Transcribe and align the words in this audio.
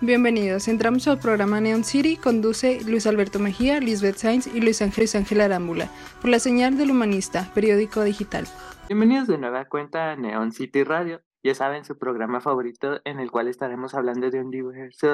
Bienvenidos, 0.00 0.68
entramos 0.68 1.08
al 1.08 1.18
programa 1.18 1.60
Neon 1.60 1.82
City, 1.82 2.16
conduce 2.16 2.80
Luis 2.84 3.08
Alberto 3.08 3.40
Mejía, 3.40 3.80
Lisbeth 3.80 4.14
Sainz 4.14 4.46
y 4.46 4.60
Luis 4.60 4.80
Ángel 4.80 5.08
Ángel 5.12 5.40
Arámbula, 5.40 5.90
por 6.20 6.30
la 6.30 6.38
señal 6.38 6.78
del 6.78 6.92
Humanista, 6.92 7.52
periódico 7.52 8.04
digital. 8.04 8.46
Bienvenidos 8.86 9.26
de 9.26 9.38
nueva 9.38 9.64
cuenta 9.64 10.12
a 10.12 10.16
Neon 10.16 10.52
City 10.52 10.84
Radio, 10.84 11.20
ya 11.42 11.52
saben, 11.56 11.84
su 11.84 11.98
programa 11.98 12.40
favorito 12.40 13.00
en 13.04 13.18
el 13.18 13.32
cual 13.32 13.48
estaremos 13.48 13.92
hablando 13.94 14.30
de 14.30 14.40
un 14.40 14.50
diverso 14.50 15.08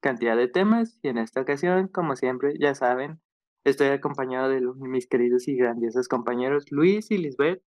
cantidad 0.00 0.36
de 0.36 0.48
temas 0.48 0.98
y 1.00 1.06
en 1.06 1.18
esta 1.18 1.40
ocasión, 1.40 1.86
como 1.86 2.16
siempre, 2.16 2.54
ya 2.58 2.74
saben, 2.74 3.20
estoy 3.62 3.86
acompañado 3.86 4.48
de 4.48 4.62
mis 4.80 5.06
queridos 5.06 5.46
y 5.46 5.54
grandiosos 5.54 6.08
compañeros 6.08 6.64
Luis 6.72 7.08
y 7.12 7.18
Lisbeth 7.18 7.62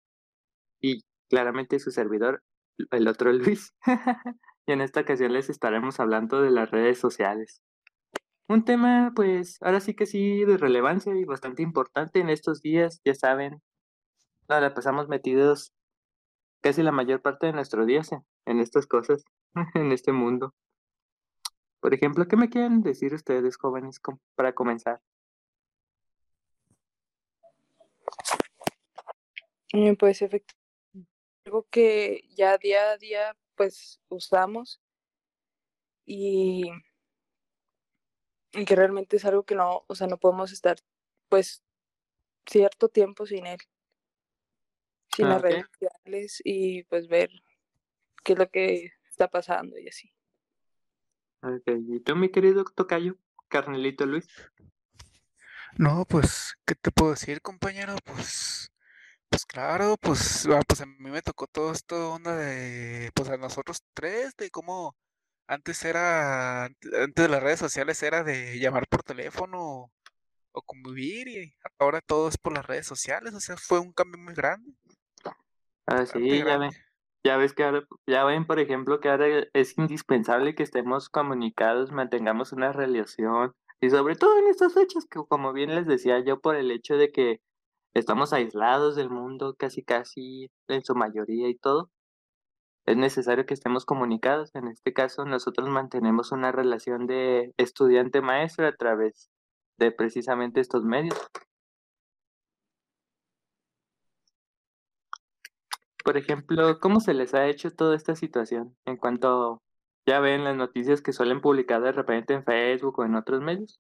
y 0.79 1.03
claramente 1.29 1.77
su 1.79 1.91
servidor, 1.91 2.41
el 2.91 3.09
otro 3.09 3.33
Luis. 3.33 3.73
y 4.65 4.71
en 4.73 4.81
esta 4.81 5.01
ocasión 5.01 5.33
les 5.33 5.49
estaremos 5.49 5.99
hablando 5.99 6.41
de 6.41 6.51
las 6.51 6.71
redes 6.71 6.99
sociales. 6.99 7.61
Un 8.47 8.65
tema, 8.65 9.13
pues, 9.15 9.57
ahora 9.61 9.79
sí 9.79 9.93
que 9.95 10.05
sí, 10.05 10.43
de 10.45 10.57
relevancia 10.57 11.15
y 11.15 11.23
bastante 11.25 11.63
importante 11.63 12.19
en 12.19 12.29
estos 12.29 12.61
días, 12.61 13.01
ya 13.05 13.15
saben, 13.15 13.61
la 14.47 14.73
pasamos 14.73 15.07
metidos 15.07 15.73
casi 16.61 16.83
la 16.83 16.91
mayor 16.91 17.21
parte 17.21 17.47
de 17.47 17.53
nuestro 17.53 17.85
día 17.85 18.01
en 18.45 18.59
estas 18.59 18.87
cosas, 18.87 19.23
en 19.75 19.91
este 19.91 20.11
mundo. 20.11 20.53
Por 21.79 21.93
ejemplo, 21.93 22.27
¿qué 22.27 22.35
me 22.35 22.49
quieren 22.49 22.83
decir 22.83 23.13
ustedes, 23.13 23.57
jóvenes, 23.57 23.99
para 24.35 24.53
comenzar? 24.53 25.01
Eh, 29.73 29.95
pues 29.97 30.21
efectivamente, 30.21 30.53
algo 31.45 31.65
que 31.71 32.21
ya 32.35 32.57
día 32.57 32.91
a 32.91 32.97
día 32.97 33.35
pues 33.55 34.01
usamos 34.09 34.81
y, 36.05 36.69
y 38.53 38.65
que 38.65 38.75
realmente 38.75 39.17
es 39.17 39.25
algo 39.25 39.43
que 39.43 39.55
no, 39.55 39.83
o 39.87 39.95
sea, 39.95 40.07
no 40.07 40.17
podemos 40.17 40.51
estar 40.51 40.77
pues 41.29 41.63
cierto 42.45 42.89
tiempo 42.89 43.25
sin 43.25 43.45
él 43.45 43.59
sin 45.15 45.29
las 45.29 45.41
redes 45.41 45.65
sociales 45.71 46.41
y 46.43 46.83
pues 46.83 47.07
ver 47.07 47.29
qué 48.23 48.33
es 48.33 48.39
lo 48.39 48.49
que 48.49 48.93
está 49.09 49.29
pasando 49.29 49.77
y 49.77 49.87
así. 49.87 50.13
Ok, 51.41 51.63
¿y 51.89 51.99
tú, 51.99 52.15
mi 52.15 52.29
querido 52.29 52.63
Tocayo, 52.63 53.17
Carnelito 53.47 54.05
Luis? 54.05 54.27
No, 55.77 56.05
pues, 56.05 56.55
¿qué 56.65 56.75
te 56.75 56.91
puedo 56.91 57.11
decir, 57.11 57.41
compañero? 57.41 57.95
Pues, 58.05 58.71
pues 59.31 59.45
claro, 59.45 59.95
pues, 60.01 60.45
ah, 60.47 60.59
pues 60.67 60.81
a 60.81 60.85
mí 60.85 61.09
me 61.09 61.21
tocó 61.21 61.47
todo 61.47 61.71
esto 61.71 62.15
onda 62.15 62.35
de, 62.35 63.11
pues 63.15 63.29
a 63.29 63.37
nosotros 63.37 63.81
tres, 63.93 64.35
de 64.35 64.49
cómo 64.51 64.93
antes 65.47 65.85
era, 65.85 66.65
antes 66.65 67.15
de 67.15 67.29
las 67.29 67.41
redes 67.41 67.59
sociales 67.59 68.03
era 68.03 68.25
de 68.25 68.59
llamar 68.59 68.87
por 68.89 69.03
teléfono 69.03 69.89
o 70.51 70.61
convivir 70.63 71.29
y 71.29 71.53
ahora 71.79 72.01
todo 72.01 72.27
es 72.27 72.37
por 72.37 72.53
las 72.53 72.65
redes 72.65 72.85
sociales, 72.85 73.33
o 73.33 73.39
sea, 73.39 73.55
fue 73.55 73.79
un 73.79 73.93
cambio 73.93 74.21
muy 74.21 74.33
grande. 74.33 74.73
Ah, 75.87 76.05
sí, 76.05 76.43
ya 76.43 76.57
ven. 76.57 76.71
Ya 77.23 77.37
ves 77.37 77.53
que 77.53 77.63
ahora, 77.63 77.83
ya 78.07 78.25
ven, 78.25 78.45
por 78.45 78.59
ejemplo, 78.59 78.99
que 78.99 79.07
ahora 79.07 79.27
es 79.53 79.77
indispensable 79.77 80.55
que 80.55 80.63
estemos 80.63 81.07
comunicados, 81.07 81.93
mantengamos 81.93 82.51
una 82.51 82.73
relación, 82.73 83.53
y 83.79 83.91
sobre 83.91 84.17
todo 84.17 84.37
en 84.39 84.47
estas 84.47 84.73
fechas, 84.73 85.05
que 85.05 85.21
como 85.29 85.53
bien 85.53 85.73
les 85.73 85.87
decía 85.87 86.19
yo, 86.19 86.41
por 86.41 86.57
el 86.57 86.69
hecho 86.69 86.97
de 86.97 87.11
que 87.13 87.39
estamos 87.93 88.33
aislados 88.33 88.95
del 88.95 89.09
mundo 89.09 89.55
casi 89.57 89.83
casi 89.83 90.49
en 90.67 90.83
su 90.83 90.95
mayoría 90.95 91.49
y 91.49 91.55
todo, 91.55 91.89
es 92.85 92.97
necesario 92.97 93.45
que 93.45 93.53
estemos 93.53 93.85
comunicados. 93.85 94.53
En 94.55 94.67
este 94.67 94.93
caso, 94.93 95.25
nosotros 95.25 95.69
mantenemos 95.69 96.31
una 96.31 96.51
relación 96.51 97.07
de 97.07 97.53
estudiante-maestro 97.57 98.67
a 98.67 98.75
través 98.75 99.29
de 99.77 99.91
precisamente 99.91 100.59
estos 100.59 100.83
medios. 100.83 101.15
Por 106.03 106.17
ejemplo, 106.17 106.79
¿cómo 106.79 106.99
se 106.99 107.13
les 107.13 107.33
ha 107.35 107.47
hecho 107.47 107.71
toda 107.71 107.95
esta 107.95 108.15
situación 108.15 108.75
en 108.85 108.97
cuanto 108.97 109.61
ya 110.07 110.19
ven 110.19 110.43
las 110.43 110.55
noticias 110.55 111.01
que 111.01 111.13
suelen 111.13 111.41
publicar 111.41 111.81
de 111.81 111.91
repente 111.91 112.33
en 112.33 112.43
Facebook 112.43 112.99
o 112.99 113.05
en 113.05 113.15
otros 113.15 113.41
medios? 113.41 113.79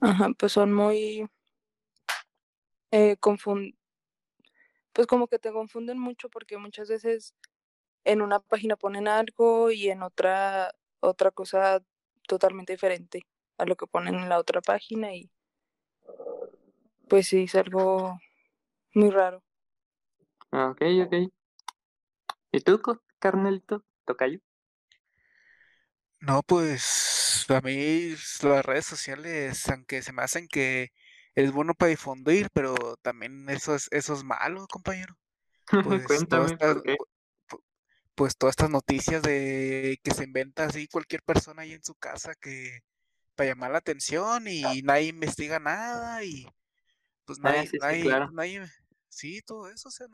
Ajá, 0.00 0.28
pues 0.36 0.52
son 0.52 0.74
muy 0.74 1.28
eh, 2.90 3.16
pues 4.92 5.06
como 5.06 5.28
que 5.28 5.38
te 5.38 5.52
confunden 5.52 5.98
mucho 5.98 6.28
porque 6.28 6.58
muchas 6.58 6.88
veces 6.88 7.34
en 8.04 8.22
una 8.22 8.40
página 8.40 8.76
ponen 8.76 9.08
algo 9.08 9.70
y 9.70 9.88
en 9.88 10.02
otra 10.02 10.72
otra 11.00 11.30
cosa 11.30 11.82
totalmente 12.26 12.72
diferente 12.72 13.26
a 13.58 13.66
lo 13.66 13.76
que 13.76 13.86
ponen 13.86 14.14
en 14.14 14.28
la 14.28 14.38
otra 14.38 14.60
página 14.60 15.14
y 15.14 15.30
pues 17.08 17.28
sí 17.28 17.44
es 17.44 17.54
algo 17.54 18.18
muy 18.94 19.10
raro. 19.10 19.42
Ah, 20.50 20.70
ok, 20.70 20.82
ok. 21.06 21.32
¿Y 22.52 22.60
tú, 22.60 22.80
carnelito, 23.18 23.84
tocayo? 24.04 24.40
No, 26.20 26.42
pues 26.42 27.44
a 27.48 27.60
mí 27.60 28.14
las 28.42 28.64
redes 28.64 28.86
sociales, 28.86 29.68
aunque 29.68 30.02
se 30.02 30.12
me 30.12 30.22
hacen 30.22 30.48
que 30.48 30.92
es 31.36 31.52
bueno 31.52 31.74
para 31.74 31.90
difundir, 31.90 32.48
pero 32.52 32.74
también 33.02 33.48
eso 33.50 33.74
es, 33.74 33.88
eso 33.92 34.14
es 34.14 34.24
malo, 34.24 34.66
compañero. 34.66 35.16
Pues, 35.84 36.06
Cuéntame, 36.06 36.56
¿por 36.56 36.82
qué? 36.82 36.96
pues 38.14 38.36
todas 38.36 38.54
estas 38.54 38.70
noticias 38.70 39.20
de 39.22 40.00
que 40.02 40.12
se 40.12 40.24
inventa 40.24 40.64
así 40.64 40.88
cualquier 40.88 41.22
persona 41.22 41.62
ahí 41.62 41.72
en 41.72 41.84
su 41.84 41.94
casa 41.94 42.34
que 42.40 42.80
para 43.34 43.50
llamar 43.50 43.72
la 43.72 43.78
atención 43.78 44.48
y 44.48 44.80
nadie 44.82 45.08
investiga 45.08 45.58
nada 45.58 46.24
y 46.24 46.46
pues 47.26 47.38
ah, 47.42 47.50
nadie, 47.50 47.70
nadie, 47.78 48.26
nadie, 48.32 48.62
sí, 49.08 49.42
todo 49.42 49.68
eso, 49.68 49.88
o 49.88 49.90
sea, 49.90 50.06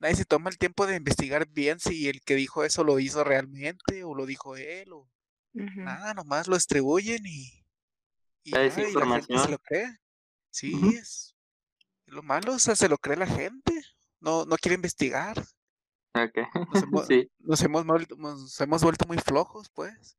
nadie 0.00 0.16
se 0.16 0.24
toma 0.24 0.50
el 0.50 0.58
tiempo 0.58 0.86
de 0.86 0.96
investigar 0.96 1.46
bien 1.46 1.78
si 1.78 2.08
el 2.08 2.20
que 2.22 2.34
dijo 2.34 2.64
eso 2.64 2.82
lo 2.82 2.98
hizo 2.98 3.22
realmente 3.22 4.02
o 4.02 4.14
lo 4.14 4.26
dijo 4.26 4.56
él 4.56 4.92
o 4.92 5.08
nada, 5.52 6.14
nomás 6.14 6.48
lo 6.48 6.56
distribuyen 6.56 7.24
y, 7.26 7.64
y, 8.42 8.50
la 8.50 8.70
se 8.70 8.90
lo 9.50 9.58
cree. 9.58 10.00
Sí, 10.50 10.78
es 10.96 11.36
lo 12.06 12.22
malo, 12.22 12.54
o 12.54 12.58
sea, 12.58 12.74
se 12.74 12.88
lo 12.88 12.98
cree 12.98 13.16
la 13.16 13.26
gente, 13.26 13.72
no, 14.20 14.44
no 14.44 14.56
quiere 14.56 14.74
investigar. 14.74 15.36
Okay. 16.12 16.44
Nos 16.54 16.82
hemos, 16.82 17.06
sí. 17.06 17.30
nos, 17.38 17.62
hemos, 17.62 17.84
nos 17.86 18.60
hemos 18.60 18.82
vuelto 18.82 19.06
muy 19.06 19.18
flojos, 19.18 19.70
pues. 19.70 20.18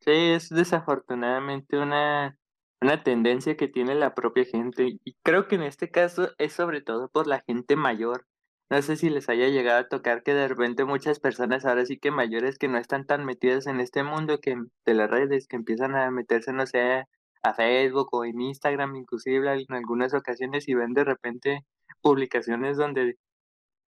Sí, 0.00 0.10
es 0.10 0.48
desafortunadamente 0.48 1.78
una, 1.78 2.38
una 2.80 3.02
tendencia 3.02 3.56
que 3.56 3.68
tiene 3.68 3.94
la 3.94 4.14
propia 4.14 4.44
gente 4.44 4.98
y 5.04 5.14
creo 5.22 5.48
que 5.48 5.56
en 5.56 5.62
este 5.62 5.90
caso 5.90 6.30
es 6.38 6.52
sobre 6.52 6.80
todo 6.80 7.08
por 7.08 7.26
la 7.26 7.40
gente 7.40 7.76
mayor 7.76 8.26
no 8.72 8.80
sé 8.80 8.96
si 8.96 9.10
les 9.10 9.28
haya 9.28 9.48
llegado 9.48 9.80
a 9.80 9.88
tocar 9.88 10.22
que 10.22 10.32
de 10.32 10.48
repente 10.48 10.86
muchas 10.86 11.20
personas 11.20 11.66
ahora 11.66 11.84
sí 11.84 11.98
que 11.98 12.10
mayores 12.10 12.56
que 12.56 12.68
no 12.68 12.78
están 12.78 13.04
tan 13.04 13.26
metidas 13.26 13.66
en 13.66 13.80
este 13.80 14.02
mundo 14.02 14.40
que 14.40 14.56
de 14.86 14.94
las 14.94 15.10
redes, 15.10 15.46
que 15.46 15.56
empiezan 15.56 15.94
a 15.94 16.10
meterse, 16.10 16.54
no 16.54 16.66
sé, 16.66 17.04
a 17.42 17.54
Facebook 17.54 18.08
o 18.12 18.24
en 18.24 18.40
Instagram 18.40 18.96
inclusive 18.96 19.52
en 19.52 19.74
algunas 19.74 20.14
ocasiones 20.14 20.68
y 20.68 20.74
ven 20.74 20.94
de 20.94 21.04
repente 21.04 21.64
publicaciones 22.00 22.76
donde 22.76 23.18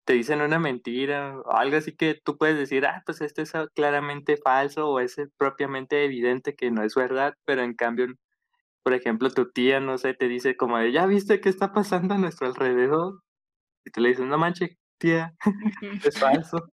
te 0.05 0.13
dicen 0.13 0.41
una 0.41 0.59
mentira 0.59 1.39
o 1.39 1.51
algo 1.51 1.77
así 1.77 1.95
que 1.95 2.19
tú 2.23 2.37
puedes 2.37 2.57
decir, 2.57 2.85
ah, 2.85 3.03
pues 3.05 3.21
esto 3.21 3.41
es 3.41 3.53
claramente 3.73 4.37
falso 4.37 4.89
o 4.89 4.99
es 4.99 5.15
propiamente 5.37 6.03
evidente 6.03 6.55
que 6.55 6.71
no 6.71 6.83
es 6.83 6.95
verdad, 6.95 7.35
pero 7.45 7.61
en 7.63 7.73
cambio, 7.73 8.07
por 8.83 8.93
ejemplo, 8.93 9.29
tu 9.31 9.51
tía, 9.51 9.79
no 9.79 9.97
sé, 9.97 10.13
te 10.13 10.27
dice 10.27 10.57
como, 10.57 10.81
ya 10.83 11.05
viste 11.05 11.39
qué 11.41 11.49
está 11.49 11.71
pasando 11.73 12.15
a 12.15 12.17
nuestro 12.17 12.47
alrededor, 12.47 13.21
y 13.85 13.91
tú 13.91 14.01
le 14.01 14.09
dices, 14.09 14.25
no 14.25 14.37
manches, 14.37 14.77
tía, 14.97 15.33
es 16.03 16.19
falso. 16.19 16.69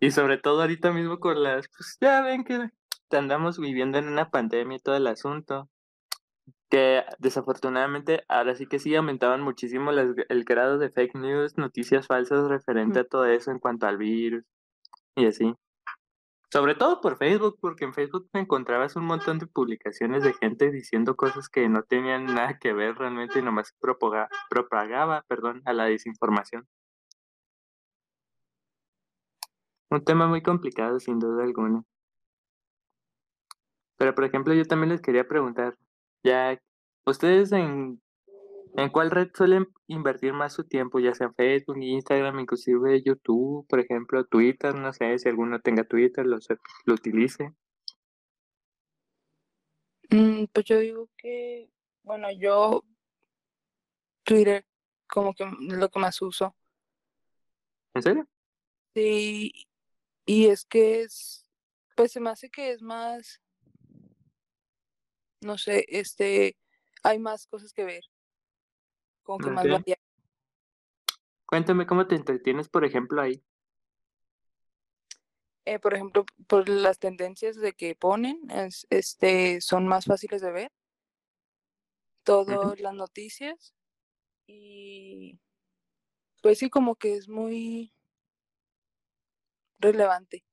Y 0.00 0.10
sobre 0.10 0.38
todo 0.38 0.62
ahorita 0.62 0.92
mismo 0.92 1.18
con 1.20 1.42
las, 1.42 1.68
pues 1.76 1.96
ya 2.00 2.22
ven 2.22 2.44
que 2.44 2.70
andamos 3.16 3.58
viviendo 3.58 3.98
en 3.98 4.08
una 4.08 4.30
pandemia 4.30 4.76
y 4.76 4.80
todo 4.80 4.96
el 4.96 5.06
asunto. 5.06 5.68
Que 6.70 7.04
desafortunadamente 7.18 8.24
ahora 8.28 8.54
sí 8.54 8.66
que 8.66 8.78
sí 8.78 8.94
aumentaban 8.94 9.42
muchísimo 9.42 9.90
el 9.90 10.44
grado 10.44 10.78
de 10.78 10.90
fake 10.90 11.16
news, 11.16 11.58
noticias 11.58 12.06
falsas 12.06 12.48
referente 12.48 13.00
a 13.00 13.04
todo 13.04 13.26
eso 13.26 13.50
en 13.50 13.58
cuanto 13.58 13.86
al 13.86 13.98
virus 13.98 14.44
y 15.16 15.26
así. 15.26 15.54
Sobre 16.52 16.74
todo 16.74 17.00
por 17.00 17.16
Facebook, 17.16 17.56
porque 17.60 17.86
en 17.86 17.94
Facebook 17.94 18.28
me 18.34 18.40
encontrabas 18.40 18.94
un 18.96 19.06
montón 19.06 19.38
de 19.38 19.46
publicaciones 19.46 20.22
de 20.22 20.34
gente 20.34 20.70
diciendo 20.70 21.16
cosas 21.16 21.48
que 21.48 21.66
no 21.68 21.82
tenían 21.82 22.26
nada 22.26 22.58
que 22.58 22.74
ver 22.74 22.96
realmente 22.96 23.38
y 23.38 23.42
nomás 23.42 23.74
propagaba, 23.80 24.28
propagaba 24.50 25.24
perdón, 25.28 25.62
a 25.64 25.72
la 25.72 25.86
desinformación. 25.86 26.68
Un 29.90 30.04
tema 30.04 30.26
muy 30.26 30.42
complicado, 30.42 31.00
sin 31.00 31.18
duda 31.18 31.42
alguna. 31.44 31.84
Pero, 34.02 34.16
por 34.16 34.24
ejemplo, 34.24 34.52
yo 34.52 34.64
también 34.64 34.90
les 34.90 35.00
quería 35.00 35.28
preguntar, 35.28 35.78
ya, 36.24 36.60
ustedes 37.06 37.52
en, 37.52 38.02
¿En 38.74 38.88
cuál 38.88 39.12
red 39.12 39.30
suelen 39.32 39.68
invertir 39.86 40.32
más 40.32 40.54
su 40.54 40.64
tiempo? 40.64 40.98
Ya 40.98 41.14
sea 41.14 41.32
Facebook, 41.34 41.76
Instagram, 41.80 42.40
inclusive 42.40 43.00
YouTube, 43.04 43.64
por 43.68 43.78
ejemplo, 43.78 44.24
Twitter, 44.24 44.74
no 44.74 44.92
sé 44.92 45.16
si 45.20 45.28
alguno 45.28 45.60
tenga 45.60 45.84
Twitter, 45.84 46.26
lo, 46.26 46.38
lo 46.86 46.94
utilice. 46.94 47.54
Mm, 50.10 50.46
pues 50.52 50.64
yo 50.64 50.80
digo 50.80 51.08
que, 51.16 51.70
bueno, 52.02 52.28
yo 52.32 52.82
Twitter 54.24 54.66
como 55.06 55.34
que 55.34 55.44
es 55.44 55.78
lo 55.78 55.88
que 55.90 56.00
más 56.00 56.20
uso. 56.22 56.56
¿En 57.94 58.02
serio? 58.02 58.28
Sí, 58.96 59.52
y 60.24 60.46
es 60.46 60.64
que 60.64 61.02
es, 61.02 61.46
pues 61.94 62.10
se 62.12 62.20
me 62.20 62.30
hace 62.30 62.50
que 62.50 62.70
es 62.70 62.80
más, 62.80 63.41
no 65.42 65.58
sé, 65.58 65.84
este, 65.88 66.56
hay 67.02 67.18
más 67.18 67.46
cosas 67.46 67.72
que 67.72 67.84
ver. 67.84 68.04
Como 69.22 69.38
que 69.38 69.50
más 69.50 69.68
variado. 69.68 70.00
Cuéntame 71.46 71.86
cómo 71.86 72.06
te 72.06 72.14
entretienes, 72.14 72.68
por 72.68 72.84
ejemplo, 72.84 73.20
ahí. 73.20 73.44
Eh, 75.64 75.78
por 75.78 75.94
ejemplo, 75.94 76.24
por 76.48 76.68
las 76.68 76.98
tendencias 76.98 77.56
de 77.56 77.72
que 77.74 77.94
ponen, 77.94 78.50
es, 78.50 78.86
este, 78.90 79.60
son 79.60 79.86
más 79.86 80.06
fáciles 80.06 80.40
de 80.40 80.50
ver. 80.50 80.72
Todas 82.24 82.80
las 82.80 82.94
noticias. 82.94 83.74
Y 84.46 85.38
pues 86.42 86.58
sí, 86.58 86.70
como 86.70 86.96
que 86.96 87.14
es 87.14 87.28
muy 87.28 87.92
relevante. 89.78 90.44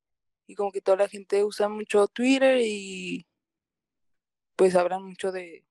Y 0.48 0.56
como 0.56 0.72
que 0.72 0.82
toda 0.82 0.98
la 0.98 1.08
gente 1.08 1.44
usa 1.44 1.70
mucho 1.70 2.08
Twitter 2.08 2.60
y 2.62 3.29
pues 4.60 4.76
hablan 4.76 5.06
mucho 5.06 5.32
de, 5.32 5.64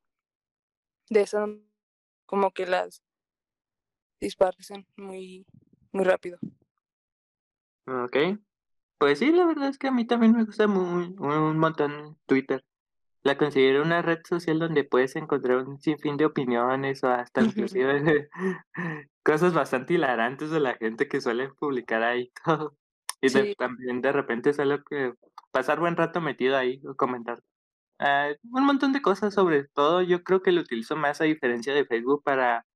de 1.11 1.21
eso, 1.21 1.45
como 2.25 2.53
que 2.53 2.65
las 2.65 3.03
disparan 4.19 4.87
muy, 4.97 5.45
muy 5.93 6.05
rápido. 6.05 6.39
Ok. 7.87 8.17
Pues 8.97 9.19
sí, 9.19 9.31
la 9.31 9.45
verdad 9.45 9.69
es 9.69 9.77
que 9.77 9.89
a 9.89 9.93
mí 9.93 10.07
también 10.07 10.33
me 10.33 10.45
gusta 10.47 10.67
muy, 10.69 11.15
un 11.19 11.59
montón 11.59 12.17
Twitter. 12.25 12.65
La 13.25 13.37
considero 13.37 13.83
una 13.83 14.01
red 14.01 14.21
social 14.27 14.59
donde 14.59 14.85
puedes 14.85 15.17
encontrar 15.17 15.59
un 15.59 15.79
sinfín 15.79 16.17
de 16.17 16.25
opiniones 16.25 17.05
o 17.05 17.09
hasta 17.09 17.43
inclusive 17.43 18.31
cosas 19.23 19.53
bastante 19.53 19.95
hilarantes 19.95 20.51
de 20.51 20.61
la 20.61 20.77
gente 20.77 21.09
que 21.09 21.21
suele 21.21 21.51
publicar 21.51 22.03
ahí 22.03 22.33
todo. 22.43 22.75
Y 23.21 23.55
también 23.55 24.01
de 24.01 24.13
repente 24.13 24.55
solo 24.55 24.83
que 24.83 25.13
pasar 25.51 25.79
buen 25.79 25.95
rato 25.95 26.23
metido 26.23 26.57
ahí 26.57 26.81
o 26.87 26.95
comentar. 26.95 27.43
Ah, 27.99 28.31
un 28.51 28.65
montón 28.65 28.93
de 28.93 29.03
cosas, 29.03 29.35
sobre 29.35 29.65
todo 29.65 30.03
yo 30.03 30.23
creo 30.23 30.43
que 30.43 30.53
lo 30.53 30.61
utilizo 30.61 30.97
más 30.97 31.21
a 31.21 31.25
diferencia 31.25 31.75
de 31.75 31.85
Facebook 31.85 32.23
para 32.23 32.67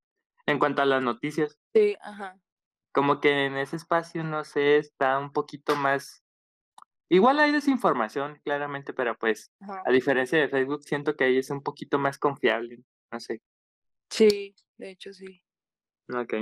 en 0.47 0.59
cuanto 0.59 0.83
a 0.83 0.87
las 0.87 1.03
noticias. 1.03 1.59
Sí, 1.75 1.97
ajá. 2.01 2.39
Como 2.93 3.21
que 3.21 3.47
en 3.47 3.57
ese 3.57 3.77
espacio, 3.77 4.25
no 4.25 4.45
sé, 4.45 4.77
está 4.77 5.19
un 5.19 5.33
poquito 5.33 5.77
más 5.77 6.23
Igual 7.13 7.41
hay 7.41 7.53
desinformación, 7.53 8.41
claramente, 8.43 8.95
pero 8.95 9.19
pues, 9.19 9.53
a 9.61 9.93
diferencia 9.93 10.39
de 10.39 10.49
Facebook, 10.49 10.83
siento 10.83 11.15
que 11.15 11.25
ahí 11.25 11.37
es 11.37 11.51
un 11.51 11.63
poquito 11.63 11.99
más 11.99 12.17
confiable, 12.17 12.79
no 13.13 13.21
sé. 13.21 13.43
Sí, 14.09 14.55
de 14.79 14.93
hecho 14.93 15.13
sí. 15.13 15.43
Ok. 16.09 16.33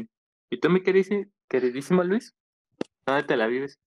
¿Y 0.48 0.60
tú, 0.60 0.70
mi 0.70 0.80
queridísimo, 0.84 1.24
queridísimo 1.48 2.04
Luis? 2.04 2.36
¿Dónde 3.04 3.24
te 3.24 3.36
la 3.36 3.48
vives? 3.48 3.80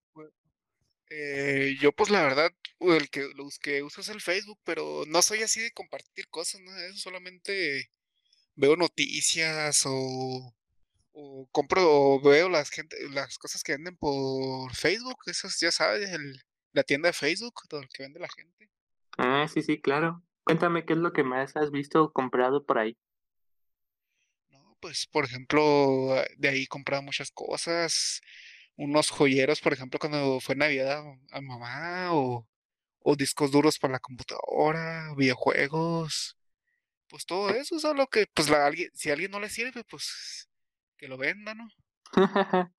Eh, 1.09 1.75
yo, 1.79 1.91
pues 1.91 2.09
la 2.09 2.23
verdad, 2.23 2.51
el 2.79 3.09
que, 3.09 3.29
los 3.35 3.59
que 3.59 3.83
uso 3.83 4.01
es 4.01 4.09
el 4.09 4.21
Facebook, 4.21 4.59
pero 4.63 5.03
no 5.07 5.21
soy 5.21 5.43
así 5.43 5.61
de 5.61 5.71
compartir 5.71 6.27
cosas, 6.29 6.61
¿no? 6.61 6.75
Eso 6.77 6.97
solamente 6.97 7.91
veo 8.55 8.75
noticias 8.75 9.83
o, 9.85 10.55
o 11.11 11.47
compro 11.51 11.81
o 11.85 12.21
veo 12.21 12.49
las 12.49 12.69
gente, 12.69 12.97
las 13.09 13.37
cosas 13.37 13.63
que 13.63 13.73
venden 13.73 13.95
por 13.97 14.73
Facebook, 14.75 15.17
esas 15.27 15.59
ya 15.59 15.71
sabes, 15.71 16.09
el, 16.09 16.41
la 16.73 16.83
tienda 16.83 17.07
de 17.09 17.13
Facebook, 17.13 17.61
todo 17.69 17.81
lo 17.81 17.87
que 17.87 18.03
vende 18.03 18.19
la 18.19 18.29
gente. 18.29 18.69
Ah, 19.17 19.47
sí, 19.47 19.61
sí, 19.61 19.79
claro. 19.79 20.23
Cuéntame 20.43 20.85
qué 20.85 20.93
es 20.93 20.99
lo 20.99 21.13
que 21.13 21.23
más 21.23 21.55
has 21.55 21.71
visto 21.71 22.11
comprado 22.11 22.65
por 22.65 22.79
ahí. 22.79 22.97
No, 24.49 24.77
pues, 24.81 25.07
por 25.07 25.25
ejemplo, 25.25 26.15
de 26.37 26.49
ahí 26.49 26.63
he 26.63 26.67
comprado 26.67 27.03
muchas 27.03 27.31
cosas. 27.31 28.21
Unos 28.75 29.09
joyeros, 29.09 29.61
por 29.61 29.73
ejemplo, 29.73 29.99
cuando 29.99 30.39
fue 30.39 30.55
Navidad 30.55 31.03
a, 31.31 31.41
mamá, 31.41 32.13
o, 32.13 32.47
o 32.99 33.15
discos 33.15 33.51
duros 33.51 33.77
para 33.77 33.93
la 33.93 33.99
computadora, 33.99 35.13
videojuegos. 35.15 36.37
Pues 37.07 37.25
todo 37.25 37.49
eso, 37.51 37.79
solo 37.79 38.07
que, 38.07 38.25
pues, 38.33 38.49
la, 38.49 38.65
alguien, 38.65 38.89
si 38.93 39.09
a 39.09 39.13
alguien 39.13 39.31
no 39.31 39.39
le 39.39 39.49
sirve, 39.49 39.83
pues, 39.83 40.49
que 40.97 41.07
lo 41.07 41.17
venda, 41.17 41.53
¿no? 41.53 41.69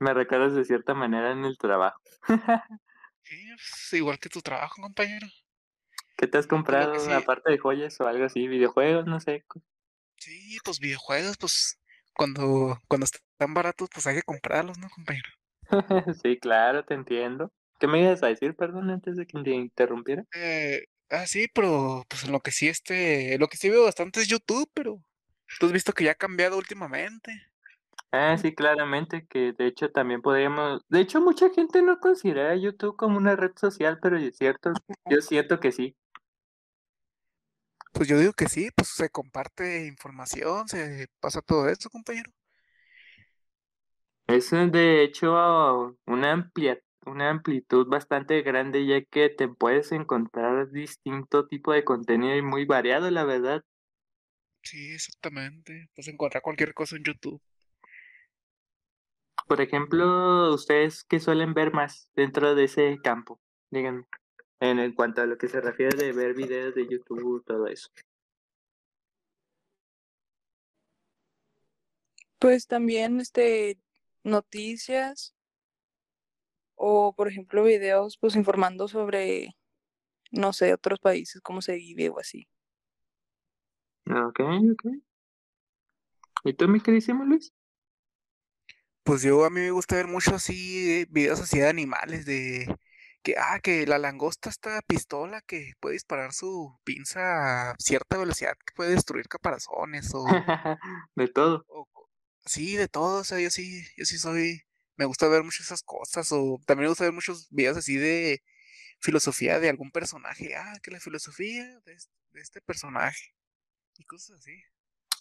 Me 0.00 0.14
recuerdas 0.14 0.54
de 0.54 0.64
cierta 0.64 0.94
manera 0.94 1.30
en 1.30 1.44
el 1.44 1.58
trabajo. 1.58 2.00
sí, 3.22 3.48
pues, 3.54 3.92
igual 3.92 4.18
que 4.18 4.28
tu 4.28 4.40
trabajo, 4.40 4.82
compañero. 4.82 5.28
¿Qué 6.16 6.26
te 6.26 6.36
has 6.36 6.46
comprado 6.46 7.10
aparte 7.14 7.50
de 7.50 7.58
joyas 7.58 7.98
o 8.00 8.06
algo 8.06 8.24
así? 8.24 8.46
¿Videojuegos? 8.46 9.06
No 9.06 9.20
sé. 9.20 9.44
Sí, 10.18 10.58
pues 10.62 10.78
videojuegos, 10.78 11.38
pues 11.38 11.79
cuando, 12.20 12.78
cuando 12.86 13.06
están 13.06 13.54
baratos, 13.54 13.88
pues 13.90 14.06
hay 14.06 14.16
que 14.16 14.22
comprarlos, 14.22 14.76
¿no, 14.76 14.90
compañero? 14.90 15.30
sí, 16.22 16.38
claro, 16.38 16.84
te 16.84 16.92
entiendo. 16.92 17.50
¿Qué 17.78 17.86
me 17.86 18.02
ibas 18.02 18.22
a 18.22 18.26
decir, 18.26 18.54
perdón, 18.54 18.90
antes 18.90 19.16
de 19.16 19.26
que 19.26 19.42
te 19.42 19.52
interrumpiera? 19.52 20.26
Eh, 20.34 20.84
ah, 21.08 21.26
sí, 21.26 21.46
pero 21.54 22.04
pues 22.08 22.28
lo 22.28 22.40
que 22.40 22.50
sí, 22.50 22.68
este, 22.68 23.38
lo 23.38 23.48
que 23.48 23.56
sí 23.56 23.70
veo 23.70 23.84
bastante 23.84 24.20
es 24.20 24.28
YouTube, 24.28 24.70
pero 24.74 25.02
tú 25.58 25.64
has 25.64 25.72
visto 25.72 25.94
que 25.94 26.04
ya 26.04 26.10
ha 26.10 26.14
cambiado 26.14 26.58
últimamente. 26.58 27.32
Ah, 28.12 28.36
sí, 28.36 28.54
claramente, 28.54 29.26
que 29.26 29.54
de 29.54 29.68
hecho 29.68 29.90
también 29.90 30.20
podríamos, 30.20 30.82
de 30.90 31.00
hecho 31.00 31.22
mucha 31.22 31.48
gente 31.48 31.80
no 31.80 32.00
considera 32.00 32.54
YouTube 32.54 32.96
como 32.96 33.16
una 33.16 33.34
red 33.34 33.52
social, 33.56 33.98
pero 34.02 34.18
es 34.18 34.36
cierto, 34.36 34.74
yo 35.08 35.22
siento 35.22 35.58
que 35.58 35.72
sí. 35.72 35.96
Pues 37.92 38.08
yo 38.08 38.18
digo 38.18 38.32
que 38.32 38.48
sí, 38.48 38.70
pues 38.74 38.88
se 38.88 39.10
comparte 39.10 39.86
información, 39.86 40.68
se 40.68 41.08
pasa 41.20 41.42
todo 41.42 41.68
eso, 41.68 41.90
compañero. 41.90 42.30
Es 44.26 44.50
de 44.50 45.02
hecho 45.02 45.96
una 46.06 46.32
amplia, 46.32 46.78
una 47.04 47.30
amplitud 47.30 47.88
bastante 47.88 48.42
grande, 48.42 48.86
ya 48.86 49.02
que 49.02 49.28
te 49.28 49.48
puedes 49.48 49.90
encontrar 49.92 50.70
distinto 50.70 51.48
tipo 51.48 51.72
de 51.72 51.84
contenido 51.84 52.36
y 52.36 52.42
muy 52.42 52.64
variado, 52.64 53.10
la 53.10 53.24
verdad. 53.24 53.62
Sí, 54.62 54.92
exactamente. 54.92 55.88
Puedes 55.94 56.08
encontrar 56.08 56.42
cualquier 56.42 56.74
cosa 56.74 56.96
en 56.96 57.04
YouTube. 57.04 57.42
Por 59.48 59.60
ejemplo, 59.60 60.54
¿ustedes 60.54 61.02
qué 61.04 61.18
suelen 61.18 61.54
ver 61.54 61.72
más 61.72 62.08
dentro 62.14 62.54
de 62.54 62.64
ese 62.64 62.98
campo? 63.02 63.40
Díganme, 63.70 64.04
en 64.60 64.92
cuanto 64.92 65.22
a 65.22 65.26
lo 65.26 65.38
que 65.38 65.48
se 65.48 65.60
refiere 65.60 65.96
de 65.96 66.12
ver 66.12 66.34
videos 66.34 66.74
de 66.74 66.86
YouTube, 66.86 67.44
todo 67.44 67.66
eso. 67.66 67.88
Pues 72.38 72.66
también 72.66 73.20
este 73.20 73.78
noticias 74.22 75.34
o 76.74 77.14
por 77.14 77.28
ejemplo 77.28 77.64
videos 77.64 78.18
pues 78.18 78.36
informando 78.36 78.86
sobre 78.88 79.56
no 80.30 80.52
sé, 80.52 80.72
otros 80.72 81.00
países, 81.00 81.40
cómo 81.42 81.60
se 81.62 81.74
vive 81.74 82.08
o 82.08 82.18
así. 82.18 82.46
Ok, 84.06 84.40
ok. 84.72 84.84
¿Y 86.44 86.54
tú, 86.54 86.68
mi 86.68 86.80
queridísimo 86.80 87.24
Luis? 87.24 87.52
Pues 89.02 89.22
yo 89.22 89.44
a 89.44 89.50
mí 89.50 89.60
me 89.60 89.70
gusta 89.70 89.96
ver 89.96 90.06
mucho 90.06 90.34
así 90.34 91.04
videos 91.10 91.40
así 91.40 91.58
de 91.58 91.68
animales, 91.68 92.26
de 92.26 92.74
que, 93.22 93.34
ah, 93.38 93.60
que 93.60 93.86
la 93.86 93.98
langosta 93.98 94.48
está 94.50 94.80
pistola 94.82 95.42
que 95.42 95.72
puede 95.80 95.94
disparar 95.94 96.32
su 96.32 96.78
pinza 96.84 97.70
a 97.70 97.74
cierta 97.78 98.18
velocidad, 98.18 98.56
que 98.66 98.74
puede 98.74 98.90
destruir 98.92 99.28
caparazones 99.28 100.10
o... 100.14 100.24
de 101.16 101.28
todo. 101.28 101.64
sí, 102.46 102.76
de 102.76 102.88
todo, 102.88 103.20
o 103.20 103.24
sea, 103.24 103.40
yo 103.40 103.50
sí, 103.50 103.84
yo 103.96 104.04
sí 104.04 104.18
soy, 104.18 104.62
me 104.96 105.04
gusta 105.04 105.28
ver 105.28 105.44
mucho 105.44 105.62
esas 105.62 105.82
cosas, 105.82 106.30
o 106.32 106.58
también 106.66 106.84
me 106.84 106.88
gusta 106.88 107.04
ver 107.04 107.12
muchos 107.12 107.48
videos 107.50 107.76
así 107.76 107.96
de 107.96 108.42
filosofía 109.00 109.58
de 109.58 109.68
algún 109.68 109.90
personaje, 109.90 110.54
ah, 110.56 110.78
que 110.82 110.90
la 110.90 111.00
filosofía 111.00 111.80
de 111.80 111.96
este, 112.34 112.60
personaje, 112.60 113.34
y 113.98 114.04
cosas 114.04 114.38
así. 114.38 114.62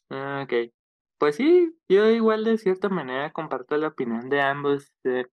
Ah, 0.10 0.44
ok. 0.46 0.72
Pues 1.18 1.36
sí, 1.36 1.76
yo 1.90 2.08
igual 2.08 2.46
de 2.46 2.58
cierta 2.58 2.88
manera 2.88 3.32
comparto 3.34 3.76
la 3.76 3.90
opinión 3.90 4.30
de 4.30 4.42
ambos. 4.42 4.94
Eh, 5.04 5.26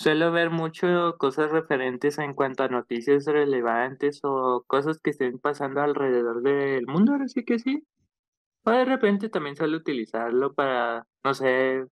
suelo 0.00 0.32
ver 0.32 0.48
mucho 0.48 1.18
cosas 1.18 1.50
referentes 1.50 2.16
en 2.16 2.32
cuanto 2.32 2.62
a 2.62 2.68
noticias 2.68 3.26
relevantes 3.26 4.20
o 4.22 4.64
cosas 4.66 4.98
que 4.98 5.10
estén 5.10 5.38
pasando 5.38 5.82
alrededor 5.82 6.40
del 6.40 6.86
mundo, 6.86 7.12
ahora 7.12 7.28
sí 7.28 7.44
que 7.44 7.58
sí. 7.58 7.86
O 8.64 8.70
de 8.70 8.86
repente 8.86 9.28
también 9.28 9.56
suelo 9.56 9.76
utilizarlo 9.76 10.54
para, 10.54 11.06
no 11.22 11.34
sé, 11.34 11.84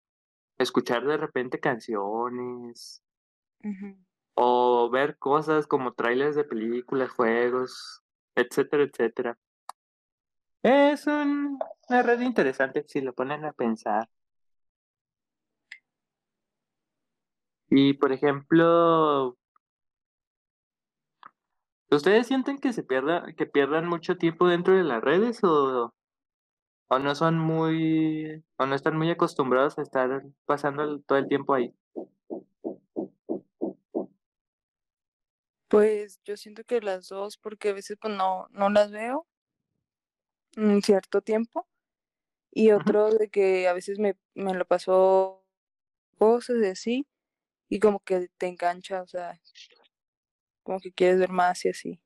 escuchar 0.56 1.04
de 1.04 1.18
repente 1.18 1.60
canciones. 1.60 3.02
O 4.32 4.88
ver 4.90 5.18
cosas 5.18 5.66
como 5.66 5.92
trailers 5.92 6.34
de 6.34 6.44
películas, 6.44 7.10
juegos, 7.10 8.02
etcétera, 8.34 8.84
etcétera. 8.84 9.38
Es 10.62 11.06
una 11.06 12.02
red 12.02 12.22
interesante 12.22 12.86
si 12.88 13.02
lo 13.02 13.12
ponen 13.12 13.44
a 13.44 13.52
pensar. 13.52 14.08
Y 17.70 17.94
por 17.94 18.12
ejemplo, 18.12 19.36
¿ustedes 21.90 22.26
sienten 22.26 22.58
que 22.58 22.72
se 22.72 22.82
pierda, 22.82 23.26
que 23.36 23.46
pierdan 23.46 23.86
mucho 23.86 24.16
tiempo 24.16 24.48
dentro 24.48 24.74
de 24.74 24.84
las 24.84 25.02
redes 25.02 25.44
o, 25.44 25.94
o 26.88 26.98
no 26.98 27.14
son 27.14 27.38
muy, 27.38 28.42
o 28.56 28.66
no 28.66 28.74
están 28.74 28.96
muy 28.96 29.10
acostumbrados 29.10 29.78
a 29.78 29.82
estar 29.82 30.22
pasando 30.46 31.00
todo 31.00 31.18
el 31.18 31.28
tiempo 31.28 31.54
ahí? 31.54 31.74
Pues 35.68 36.22
yo 36.24 36.38
siento 36.38 36.64
que 36.64 36.80
las 36.80 37.08
dos, 37.08 37.36
porque 37.36 37.68
a 37.68 37.74
veces 37.74 37.98
pues 38.00 38.14
no, 38.14 38.46
no 38.50 38.70
las 38.70 38.90
veo 38.90 39.26
en 40.56 40.80
cierto 40.80 41.20
tiempo. 41.20 41.68
Y 42.50 42.72
otro 42.72 43.10
de 43.10 43.28
que 43.28 43.68
a 43.68 43.74
veces 43.74 43.98
me, 43.98 44.16
me 44.34 44.54
lo 44.54 44.64
pasó 44.64 45.44
cosas 46.16 46.60
de 46.60 46.70
así 46.70 47.06
y 47.68 47.78
como 47.80 48.00
que 48.00 48.28
te 48.38 48.46
engancha, 48.46 49.02
o 49.02 49.06
sea, 49.06 49.40
como 50.62 50.80
que 50.80 50.92
quieres 50.92 51.18
ver 51.18 51.30
más 51.30 51.64
y 51.64 51.70
así. 51.70 52.00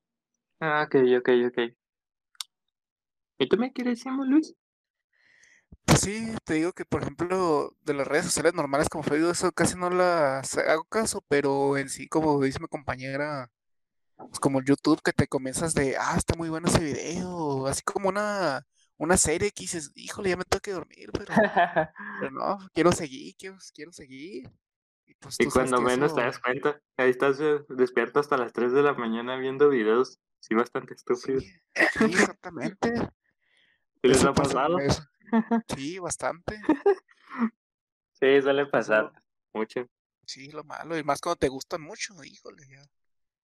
Ah, 0.61 0.85
ok, 0.87 0.97
ok, 1.19 1.28
ok. 1.49 1.75
¿Y 3.38 3.49
tú 3.49 3.57
me 3.57 3.73
quieres 3.73 3.99
decir, 3.99 4.12
Luis? 4.12 4.54
Pues 5.85 6.00
sí, 6.00 6.35
te 6.45 6.54
digo 6.54 6.73
que 6.73 6.85
por 6.85 7.02
ejemplo 7.02 7.76
de 7.83 7.95
las 7.95 8.07
redes 8.07 8.26
sociales 8.26 8.54
normales 8.54 8.88
como 8.88 9.02
Facebook, 9.02 9.33
eso 9.33 9.52
casi 9.52 9.76
no 9.76 9.90
las 9.90 10.57
hago 10.59 10.85
caso, 10.85 11.25
pero 11.28 11.76
en 11.76 11.88
sí, 11.88 12.09
como 12.09 12.40
dice 12.40 12.61
mi 12.61 12.69
compañera, 12.69 13.50
pues 14.16 14.40
como 14.40 14.62
YouTube 14.62 15.02
que 15.02 15.12
te 15.12 15.26
comienzas 15.26 15.75
de, 15.75 15.97
ah, 15.99 16.14
está 16.16 16.37
muy 16.37 16.49
bueno 16.49 16.69
ese 16.69 16.85
video, 16.85 17.66
así 17.66 17.83
como 17.83 18.09
una, 18.09 18.64
una 18.97 19.16
serie 19.16 19.50
que 19.50 19.62
dices, 19.64 19.90
híjole, 19.97 20.31
ya 20.31 20.37
me 20.37 20.45
tengo 20.45 20.61
que 20.61 20.73
dormir, 20.73 21.11
pero, 21.12 21.26
pero 22.21 22.31
no, 22.31 22.59
quiero 22.73 22.92
seguir, 22.92 23.35
quiero, 23.37 23.57
quiero 23.75 23.92
seguir. 23.92 24.50
Y, 25.06 25.14
pues, 25.14 25.37
cuando 25.52 25.80
menos 25.80 26.14
te 26.14 26.23
das 26.23 26.38
cuenta, 26.38 26.80
ahí 26.97 27.11
estás 27.11 27.40
eh, 27.40 27.64
despierto 27.68 28.21
hasta 28.21 28.37
las 28.37 28.52
3 28.52 28.73
de 28.73 28.82
la 28.82 28.94
mañana 28.94 29.37
viendo 29.37 29.68
videos, 29.68 30.18
sí, 30.40 30.54
bastante 30.54 30.94
estúpidos. 30.94 31.44
Sí, 31.44 32.04
exactamente. 32.04 32.92
¿Qué 34.02 34.09
les 34.09 34.25
ha 34.25 34.32
pasado? 34.32 34.78
Sí, 35.75 35.99
bastante. 35.99 36.61
Sí, 38.12 38.42
suele 38.42 38.66
pasar 38.66 39.11
mucho. 39.54 39.88
Sí, 40.26 40.50
lo 40.50 40.62
malo, 40.62 40.99
y 40.99 41.02
más 41.02 41.21
cuando 41.21 41.37
te 41.38 41.49
gustan 41.49 41.80
mucho, 41.80 42.23
híjole, 42.23 42.62
ya. 42.68 42.82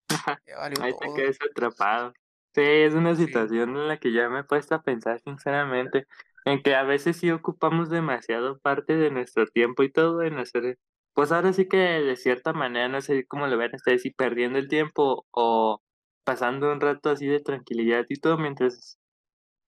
Ahí 0.81 0.93
te 0.99 1.13
quedas 1.15 1.37
atrapado. 1.49 2.13
Sí, 2.53 2.61
es 2.61 2.93
una 2.93 3.15
situación 3.15 3.77
en 3.77 3.87
la 3.87 3.97
que 3.97 4.11
ya 4.11 4.29
me 4.29 4.39
he 4.39 4.43
puesto 4.43 4.75
a 4.75 4.81
pensar 4.81 5.19
sinceramente, 5.21 6.07
en 6.45 6.61
que 6.61 6.75
a 6.75 6.83
veces 6.83 7.17
sí 7.17 7.29
ocupamos 7.31 7.89
demasiado 7.89 8.59
parte 8.59 8.95
de 8.95 9.11
nuestro 9.11 9.47
tiempo 9.47 9.83
y 9.83 9.91
todo 9.91 10.23
en 10.23 10.37
hacer, 10.39 10.77
pues 11.17 11.31
ahora 11.31 11.51
sí 11.51 11.67
que 11.67 11.77
de 11.77 12.15
cierta 12.15 12.53
manera, 12.53 12.89
no 12.89 13.01
sé 13.01 13.25
cómo 13.25 13.47
lo 13.47 13.57
ven 13.57 13.71
ustedes, 13.73 14.03
si 14.03 14.11
perdiendo 14.11 14.59
el 14.59 14.67
tiempo 14.67 15.25
o 15.31 15.81
pasando 16.23 16.71
un 16.71 16.79
rato 16.79 17.09
así 17.09 17.25
de 17.25 17.39
tranquilidad 17.39 18.05
y 18.07 18.19
todo 18.19 18.37
mientras 18.37 18.99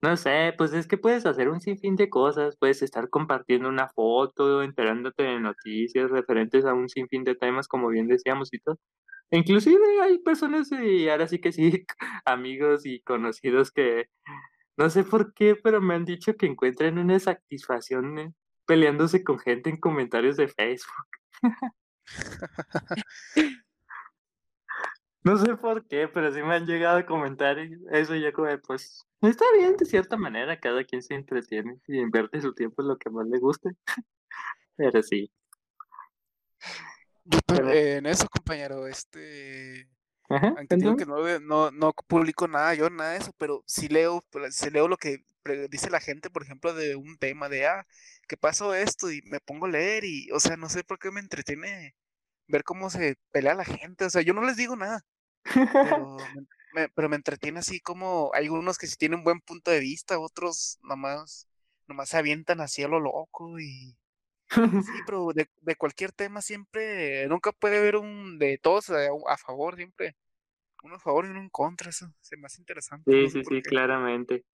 no 0.00 0.16
sé, 0.16 0.54
pues 0.56 0.72
es 0.74 0.86
que 0.86 0.96
puedes 0.96 1.26
hacer 1.26 1.48
un 1.48 1.60
sinfín 1.60 1.96
de 1.96 2.08
cosas, 2.08 2.56
puedes 2.60 2.82
estar 2.82 3.10
compartiendo 3.10 3.68
una 3.68 3.88
foto, 3.88 4.62
enterándote 4.62 5.24
de 5.24 5.40
noticias 5.40 6.10
referentes 6.12 6.64
a 6.66 6.74
un 6.74 6.88
sinfín 6.88 7.24
de 7.24 7.34
temas, 7.34 7.66
como 7.66 7.88
bien 7.88 8.06
decíamos 8.06 8.50
y 8.52 8.60
todo. 8.60 8.78
Inclusive 9.32 10.02
hay 10.02 10.18
personas 10.20 10.70
y 10.72 11.08
ahora 11.08 11.26
sí 11.28 11.40
que 11.40 11.50
sí, 11.52 11.84
amigos 12.26 12.86
y 12.86 13.00
conocidos 13.02 13.72
que 13.72 14.06
no 14.76 14.88
sé 14.90 15.02
por 15.04 15.34
qué, 15.34 15.56
pero 15.56 15.80
me 15.80 15.94
han 15.94 16.04
dicho 16.04 16.36
que 16.36 16.46
encuentran 16.46 16.98
una 16.98 17.18
satisfacción 17.18 18.18
eh, 18.20 18.32
peleándose 18.66 19.24
con 19.24 19.40
gente 19.40 19.70
en 19.70 19.78
comentarios 19.80 20.36
de 20.36 20.48
Facebook. 20.48 21.19
No 25.22 25.38
sé 25.38 25.56
por 25.56 25.86
qué, 25.86 26.08
pero 26.08 26.32
sí 26.32 26.42
me 26.42 26.54
han 26.54 26.66
llegado 26.66 26.98
a 26.98 27.06
comentar 27.06 27.58
eso 27.58 28.14
y 28.14 28.22
yo 28.22 28.32
como, 28.32 28.48
pues, 28.66 29.06
Está 29.22 29.44
bien, 29.54 29.76
de 29.76 29.84
cierta 29.84 30.16
manera, 30.16 30.58
cada 30.58 30.82
quien 30.84 31.02
se 31.02 31.14
entretiene 31.14 31.78
y 31.86 31.98
invierte 31.98 32.40
su 32.40 32.54
tiempo 32.54 32.80
en 32.80 32.88
lo 32.88 32.96
que 32.96 33.10
más 33.10 33.26
le 33.26 33.38
guste. 33.38 33.70
Pero 34.76 35.02
sí. 35.02 35.30
en 37.46 38.06
eso, 38.06 38.26
compañero, 38.28 38.86
este. 38.86 39.90
aunque 40.30 40.76
digo 40.76 40.96
que 40.96 41.04
no, 41.04 41.38
no, 41.40 41.70
no, 41.70 41.92
publico 42.08 42.48
nada, 42.48 42.74
yo 42.74 42.88
nada 42.88 43.10
de 43.10 43.18
eso, 43.18 43.34
pero 43.36 43.62
sí 43.66 43.88
leo, 43.88 44.24
sí 44.50 44.70
leo 44.70 44.88
lo 44.88 44.96
que 44.96 45.26
dice 45.68 45.90
la 45.90 46.00
gente, 46.00 46.30
por 46.30 46.44
ejemplo, 46.44 46.72
de 46.72 46.96
un 46.96 47.18
tema 47.18 47.50
de, 47.50 47.66
ah, 47.66 47.86
¿qué 48.30 48.36
pasó 48.36 48.74
esto? 48.74 49.10
Y 49.10 49.22
me 49.22 49.40
pongo 49.40 49.66
a 49.66 49.70
leer 49.70 50.04
y, 50.04 50.30
o 50.30 50.38
sea, 50.38 50.56
no 50.56 50.68
sé 50.68 50.84
por 50.84 51.00
qué 51.00 51.10
me 51.10 51.18
entretiene 51.18 51.96
ver 52.46 52.62
cómo 52.62 52.88
se 52.88 53.16
pelea 53.32 53.54
la 53.54 53.64
gente, 53.64 54.04
o 54.04 54.10
sea, 54.10 54.22
yo 54.22 54.34
no 54.34 54.44
les 54.44 54.56
digo 54.56 54.76
nada, 54.76 55.04
pero 56.14 56.16
pero 56.94 57.08
me 57.08 57.16
entretiene 57.16 57.58
así 57.58 57.80
como 57.80 58.30
hay 58.32 58.44
algunos 58.44 58.78
que 58.78 58.86
sí 58.86 58.94
tienen 58.96 59.18
un 59.18 59.24
buen 59.24 59.40
punto 59.40 59.72
de 59.72 59.80
vista, 59.80 60.20
otros 60.20 60.78
nomás, 60.84 61.48
nomás 61.88 62.10
se 62.10 62.18
avientan 62.18 62.60
así 62.60 62.84
a 62.84 62.88
lo 62.88 63.00
loco 63.00 63.58
y... 63.58 63.96
Sí, 64.86 64.98
pero 65.06 65.28
de, 65.32 65.48
de 65.60 65.76
cualquier 65.76 66.12
tema 66.12 66.40
siempre, 66.40 67.26
nunca 67.28 67.50
puede 67.50 67.78
haber 67.78 67.96
un 67.96 68.38
de 68.38 68.58
todos 68.58 68.90
a, 68.90 69.36
favor, 69.36 69.74
siempre 69.74 70.16
uno 70.84 70.96
a 70.96 71.00
favor 71.00 71.26
y 71.26 71.30
uno 71.30 71.40
en 71.40 71.50
contra, 71.50 71.90
eso 71.90 72.06
es 72.22 72.38
más 72.38 72.58
interesante. 72.58 73.10
Sí, 73.10 73.28
sí, 73.30 73.44
sí, 73.44 73.62
claramente. 73.62 74.44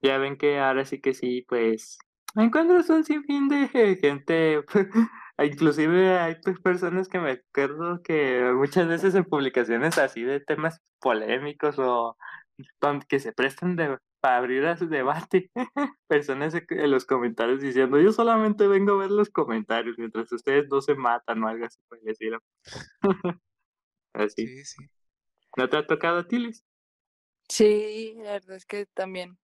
Ya 0.00 0.18
ven 0.18 0.36
que 0.36 0.58
ahora 0.58 0.84
sí 0.84 1.00
que 1.00 1.14
sí, 1.14 1.46
pues 1.48 1.98
encuentras 2.36 2.88
un 2.90 3.04
sinfín 3.04 3.48
de 3.48 3.68
gente 3.68 4.64
Inclusive 5.40 6.18
hay 6.18 6.34
pues, 6.42 6.58
personas 6.58 7.08
que 7.08 7.20
me 7.20 7.30
acuerdo 7.30 8.02
que 8.02 8.52
muchas 8.54 8.88
veces 8.88 9.14
en 9.14 9.24
publicaciones 9.24 9.96
así 9.96 10.22
de 10.22 10.40
temas 10.40 10.80
polémicos 11.00 11.78
o 11.78 12.16
que 13.08 13.20
se 13.20 13.32
prestan 13.32 13.76
de, 13.76 13.98
para 14.20 14.38
abrir 14.38 14.66
a 14.66 14.76
su 14.76 14.88
debate, 14.88 15.50
personas 16.08 16.54
en 16.54 16.90
los 16.90 17.04
comentarios 17.04 17.60
diciendo, 17.60 18.00
yo 18.00 18.12
solamente 18.12 18.66
vengo 18.66 18.94
a 18.94 18.98
ver 18.98 19.10
los 19.10 19.30
comentarios 19.30 19.96
mientras 19.96 20.30
ustedes 20.32 20.66
no 20.68 20.80
se 20.80 20.96
matan 20.96 21.42
o 21.44 21.48
algo 21.48 21.66
así 21.66 21.78
por 21.88 22.00
decirlo. 22.00 22.40
así. 24.12 24.46
Sí, 24.46 24.64
sí. 24.64 24.84
¿No 25.56 25.68
te 25.68 25.76
ha 25.76 25.86
tocado 25.86 26.18
a 26.18 26.26
ti, 26.26 26.38
Liz? 26.38 26.64
Sí, 27.48 28.14
la 28.16 28.32
verdad 28.32 28.56
es 28.56 28.66
que 28.66 28.86
también 28.86 29.38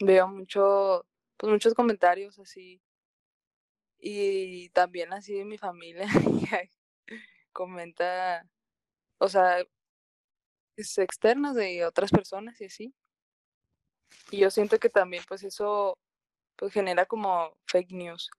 veo 0.00 0.28
mucho, 0.28 1.04
pues 1.38 1.50
muchos 1.50 1.72
comentarios 1.72 2.38
así 2.38 2.82
y 4.00 4.68
también 4.70 5.12
así 5.12 5.34
de 5.34 5.44
mi 5.44 5.58
familia 5.58 6.06
comenta, 7.52 8.46
o 9.18 9.28
sea, 9.28 9.64
es 10.76 10.98
externas 10.98 11.56
de 11.56 11.84
otras 11.84 12.10
personas 12.10 12.60
y 12.60 12.66
así. 12.66 12.94
Y 14.30 14.38
yo 14.38 14.50
siento 14.50 14.78
que 14.78 14.88
también 14.88 15.24
pues 15.26 15.42
eso 15.42 15.98
pues 16.56 16.72
genera 16.72 17.06
como 17.06 17.56
fake 17.66 17.92
news. 17.92 18.30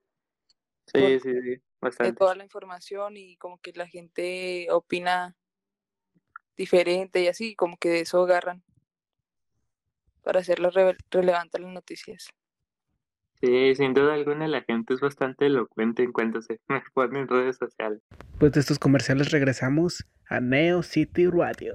Sí, 0.88 1.20
sí, 1.20 1.32
sí, 1.41 1.62
De 2.00 2.13
toda 2.13 2.36
la 2.36 2.44
información 2.44 3.18
y 3.18 3.38
como 3.38 3.60
que 3.60 3.74
la 3.74 3.88
gente 3.88 4.68
opina 4.72 5.36
diferente 6.56 7.22
y 7.22 7.27
así, 7.27 7.56
como 7.56 7.77
que 7.77 7.89
de 7.89 8.00
eso 8.01 8.24
agarran 8.24 8.63
para 10.24 10.41
hacerlo 10.41 10.72
relevante 11.10 11.60
las 11.60 11.72
noticias. 11.72 12.29
Sí, 13.41 13.74
sin 13.75 13.93
duda 13.93 14.15
alguna 14.15 14.50
la 14.50 14.63
gente 14.63 14.93
es 14.93 15.00
bastante 15.00 15.46
elocuente 15.46 16.03
en 16.03 16.12
cuanto 16.12 16.41
se 16.41 16.60
pone 16.93 17.19
en 17.19 17.27
redes 17.27 17.58
sociales. 17.58 18.01
Pues 18.38 18.51
de 18.51 18.60
estos 18.60 18.79
comerciales 18.79 19.31
regresamos 19.31 20.05
a 20.27 20.41
Neo 20.41 20.84
City 20.84 21.27
Radio. 21.27 21.74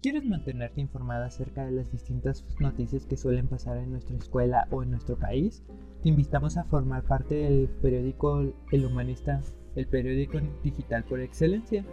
¿Quieres 0.00 0.24
mantenerte 0.24 0.80
informada 0.80 1.26
acerca 1.26 1.64
de 1.64 1.72
las 1.72 1.92
distintas 1.92 2.44
noticias 2.58 3.06
que 3.06 3.16
suelen 3.16 3.46
pasar 3.48 3.76
en 3.76 3.92
nuestra 3.92 4.16
escuela 4.16 4.66
o 4.70 4.82
en 4.82 4.90
nuestro 4.90 5.16
país? 5.16 5.62
Te 6.02 6.08
invitamos 6.08 6.56
a 6.56 6.64
formar 6.64 7.04
parte 7.04 7.34
del 7.34 7.68
periódico 7.68 8.52
El 8.72 8.86
Humanista, 8.86 9.42
el 9.76 9.86
periódico 9.86 10.40
digital 10.64 11.04
por 11.04 11.20
excelencia, 11.20 11.84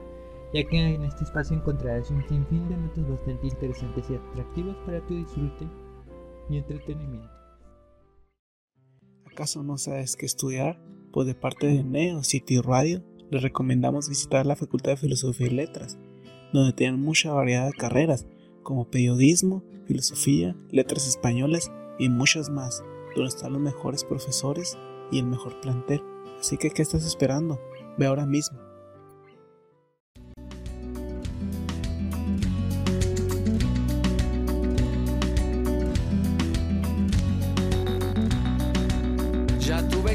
ya 0.54 0.64
que 0.64 0.96
en 0.96 1.04
este 1.04 1.26
espacio 1.26 1.58
encontrarás 1.58 2.10
un 2.10 2.28
sinfín 2.28 2.68
de 2.70 2.78
notas 2.78 3.08
bastante 3.08 3.46
interesantes 3.46 4.10
y 4.10 4.16
atractivas 4.16 4.78
para 4.86 5.06
tu 5.06 5.16
disfrute 5.16 5.68
y 6.50 6.58
entretenimiento. 6.58 7.39
¿Acaso 9.40 9.64
no 9.64 9.78
sabes 9.78 10.18
qué 10.18 10.26
estudiar? 10.26 10.84
Pues 11.14 11.26
de 11.26 11.34
parte 11.34 11.68
de 11.68 11.82
Neo 11.82 12.26
City 12.26 12.60
Radio, 12.60 13.02
les 13.32 13.42
recomendamos 13.42 14.10
visitar 14.10 14.46
la 14.46 14.58
Facultad 14.58 14.92
de 14.92 14.98
Filosofía 14.98 15.48
y 15.48 15.52
Letras, 15.52 15.98
donde 16.52 16.74
tienen 16.74 17.00
mucha 17.00 17.32
variedad 17.32 17.68
de 17.68 17.72
carreras, 17.72 18.28
como 18.64 18.92
periodismo, 18.92 19.64
filosofía, 19.86 20.58
letras 20.72 21.08
españolas 21.08 21.72
y 21.98 22.10
muchas 22.10 22.50
más, 22.50 22.84
donde 23.16 23.30
están 23.30 23.54
los 23.54 23.62
mejores 23.62 24.04
profesores 24.04 24.78
y 25.10 25.20
el 25.20 25.28
mejor 25.28 25.62
plantel. 25.62 26.02
Así 26.38 26.58
que, 26.58 26.72
¿qué 26.72 26.82
estás 26.82 27.06
esperando? 27.06 27.62
Ve 27.98 28.08
ahora 28.08 28.26
mismo. 28.26 28.60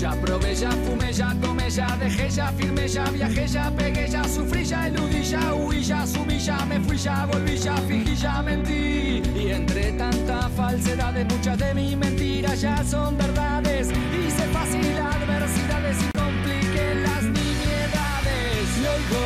ya 0.00 0.12
probé, 0.12 0.54
ya 0.54 0.70
fumé, 0.70 1.12
ya 1.12 1.34
tomé, 1.42 1.68
ya 1.70 1.86
dejé, 1.98 2.30
ya 2.30 2.46
firmé, 2.52 2.88
ya 2.88 3.04
viajé, 3.10 3.46
ya 3.46 3.70
pegué, 3.70 4.08
ya 4.08 4.24
sufrí, 4.24 4.64
ya 4.64 4.86
eludí, 4.86 5.22
ya 5.22 5.54
huí, 5.54 5.82
ya 5.82 6.06
sumí, 6.06 6.38
ya 6.38 6.64
me 6.64 6.80
fui, 6.80 6.96
ya 6.96 7.26
volví, 7.26 7.58
ya 7.58 7.76
fingí, 7.76 8.16
ya 8.16 8.40
mentí. 8.40 9.22
Y 9.36 9.50
entre 9.50 9.92
tanta 9.92 10.48
falsedad 10.56 11.12
de 11.12 11.24
muchas 11.26 11.58
de 11.58 11.74
mis 11.74 11.96
mentiras 11.98 12.62
ya 12.62 12.82
son 12.82 13.18
verdades. 13.18 13.88
Hice 13.90 14.44
fácil 14.54 14.96
adversidades 14.96 15.98
y 16.02 16.18
compliqué 16.18 16.94
las 17.06 17.22
nimiedades. 17.22 18.66
Y 18.80 18.86
oigo 18.94 19.24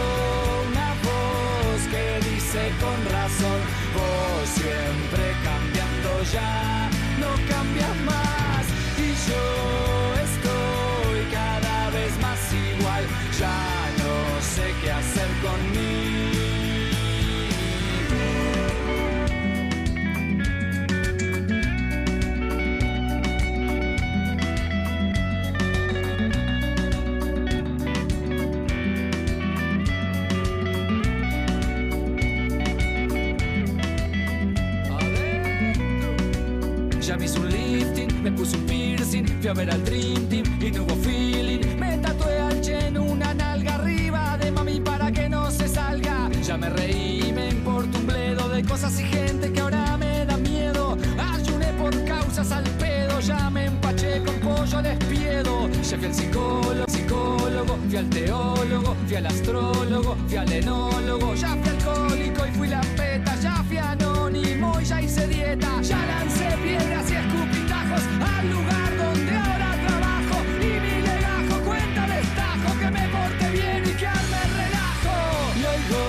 una 0.71 0.89
voz 1.07 1.83
que 1.93 2.31
dice 2.31 2.73
con 2.81 2.99
razón, 3.13 3.61
vos 3.95 4.49
siempre 4.49 5.25
cambiando 5.45 6.11
ya, 6.33 6.91
no 7.21 7.31
cambias 7.49 7.97
más. 8.05 8.67
Y 8.99 9.31
yo 9.31 9.84
Ya 37.07 37.19
me 37.19 37.27
hice 37.27 37.39
un 37.39 37.51
lifting, 37.51 38.23
me 38.23 38.33
puse 38.33 38.57
un 38.57 38.65
piercing, 38.65 39.27
fui 39.39 39.49
a 39.49 39.53
ver 39.53 39.71
al 39.71 39.85
Dream 39.85 40.27
Team 40.27 40.45
y 40.59 40.71
no 40.71 40.85
hubo 40.85 40.97
feeling. 40.97 41.79
Me 41.79 41.99
tatué 41.99 42.39
al 42.39 42.63
Chen 42.63 42.97
una 42.97 43.35
nalga 43.35 43.75
arriba 43.75 44.39
de 44.39 44.51
mami 44.51 44.81
para 44.81 45.13
que 45.13 45.29
no 45.29 45.51
se 45.51 45.69
salga. 45.69 46.31
Ya 46.43 46.57
me 46.57 46.71
reí, 46.71 47.31
me 47.35 47.51
importa 47.51 47.99
un 47.99 48.07
bledo 48.07 48.49
de 48.49 48.63
cosas 48.65 48.99
y 48.99 49.05
gente 49.05 49.53
que 49.53 49.61
ahora 49.61 49.99
me 49.99 50.25
da 50.25 50.39
miedo. 50.39 50.97
Ayuné 51.19 51.67
por 51.75 51.93
causas 52.07 52.51
al 52.53 52.65
pedo, 52.79 53.21
ya 53.21 53.51
me 53.51 53.67
empaché 53.67 54.23
con 54.25 54.37
pollo 54.37 54.81
despiedo. 54.81 55.69
Ya 55.83 55.99
fui 55.99 56.07
al 56.07 56.15
psicólogo, 56.15 56.85
psicólogo, 56.89 57.79
fui 57.87 57.97
al 57.99 58.09
teólogo, 58.09 58.97
fui 59.07 59.17
al 59.17 59.27
astrólogo, 59.27 60.17
fui 60.27 60.37
al 60.39 60.51
enólogo, 60.51 61.35
ya 61.35 61.49
fui 61.49 61.69
alcohólico 61.69 62.47
y 62.47 62.51
fui 62.53 62.69
la 62.69 62.83
fui 62.83 63.14
y 64.37 64.85
ya 64.85 65.01
hice 65.01 65.27
dieta, 65.29 65.81
ya 65.81 65.99
lancé 66.07 66.57
piedras 66.63 67.11
y 67.11 67.15
escupitajos 67.15 68.03
al 68.37 68.51
lugar 68.51 68.97
donde 68.97 69.37
ahora 69.37 69.71
trabajo. 69.87 70.43
Y 70.61 70.81
mi 70.85 71.03
legajo 71.03 71.61
cuenta 71.65 72.07
destajo 72.07 72.79
que 72.81 72.91
me 72.91 73.09
porte 73.09 73.51
bien 73.51 73.85
y 73.87 73.93
que 73.93 74.07
arme 74.07 74.43
relajo. 74.57 75.17
Y 75.57 75.65
oigo 75.75 76.03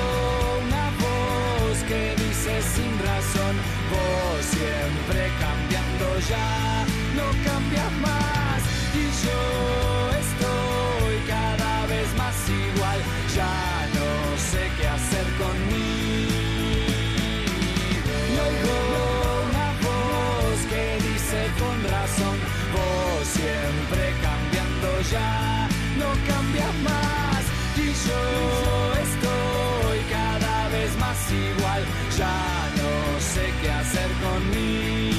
una 0.65 0.89
voz 1.03 1.77
que 1.87 2.15
dice 2.15 2.61
sin 2.73 2.93
razón, 2.99 3.55
vos 3.91 4.45
siempre 4.45 5.29
cambiando 5.39 6.19
ya, 6.29 6.84
dice 21.13 21.41
con 21.59 21.77
razón, 21.83 22.37
vos 22.73 23.27
siempre 23.27 24.03
cambiando 24.21 24.89
ya, 25.11 25.69
no 25.99 26.09
cambias 26.27 26.75
más. 26.83 27.43
Y 27.77 27.87
yo 28.07 28.21
estoy 29.05 29.99
cada 30.09 30.69
vez 30.69 30.97
más 30.97 31.31
igual, 31.31 31.83
ya 32.17 32.71
no 32.81 33.19
sé 33.19 33.45
qué 33.61 33.69
hacer 33.71 34.09
conmigo. 34.25 35.15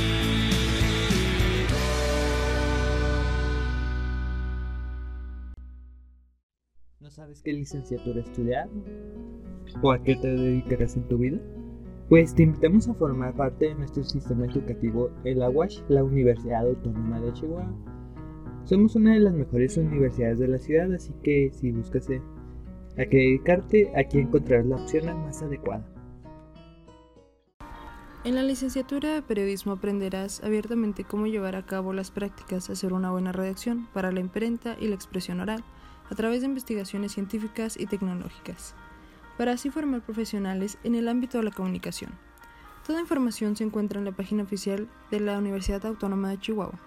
¿No 7.01 7.11
sabes 7.11 7.41
qué 7.43 7.53
licenciatura 7.53 8.21
estudiar? 8.21 8.69
¿O 9.83 9.93
a 9.93 10.03
qué 10.03 10.17
te 10.17 10.29
dedicarás 10.29 10.97
en 10.97 11.07
tu 11.09 11.19
vida? 11.19 11.39
Pues 12.09 12.37
te 12.37 12.45
invitamos 12.45 12.89
a 12.89 12.95
formar 12.95 13.35
parte 13.35 13.67
de 13.67 13.75
nuestro 13.75 14.05
sistema 14.05 14.47
educativo, 14.47 15.11
el 15.25 15.43
AWASH, 15.43 15.83
la 15.89 16.05
Universidad 16.05 16.65
Autónoma 16.65 17.21
de 17.21 17.33
Chihuahua. 17.33 17.67
Somos 18.63 18.95
una 18.95 19.15
de 19.15 19.21
las 19.21 19.35
mejores 19.35 19.77
universidades 19.77 20.39
de 20.39 20.47
la 20.47 20.59
ciudad, 20.59 20.93
así 20.95 21.13
que 21.25 21.51
si 21.53 21.73
buscas 21.73 22.09
eh, 22.11 22.23
a 22.97 23.07
qué 23.07 23.17
dedicarte, 23.17 23.91
aquí 23.97 24.19
encontrarás 24.19 24.67
la 24.67 24.77
opción 24.77 25.07
más 25.25 25.43
adecuada. 25.43 25.85
En 28.23 28.37
la 28.37 28.45
licenciatura 28.45 29.13
de 29.13 29.23
periodismo 29.23 29.73
aprenderás 29.73 30.45
abiertamente 30.45 31.03
cómo 31.03 31.27
llevar 31.27 31.57
a 31.57 31.67
cabo 31.67 31.93
las 31.93 32.13
prácticas, 32.13 32.71
hacer 32.71 32.93
una 32.93 33.11
buena 33.11 33.33
redacción 33.33 33.89
para 33.93 34.13
la 34.13 34.21
imprenta 34.21 34.77
y 34.81 34.87
la 34.87 34.95
expresión 34.95 35.41
oral, 35.41 35.65
a 36.09 36.15
través 36.15 36.43
de 36.43 36.47
investigaciones 36.47 37.13
científicas 37.13 37.77
y 37.77 37.87
tecnológicas, 37.87 38.77
para 39.37 39.53
así 39.53 39.71
formar 39.71 40.03
profesionales 40.03 40.79
en 40.85 40.95
el 40.95 41.09
ámbito 41.09 41.39
de 41.39 41.45
la 41.45 41.51
comunicación. 41.51 42.13
Toda 42.87 43.01
información 43.01 43.57
se 43.57 43.65
encuentra 43.65 43.99
en 43.99 44.05
la 44.05 44.13
página 44.13 44.45
oficial 44.45 44.89
de 45.11 45.21
la 45.21 45.39
Universidad 45.39 45.85
Autónoma 45.87 46.31
de 46.31 46.39
Chihuahua. 46.39 46.79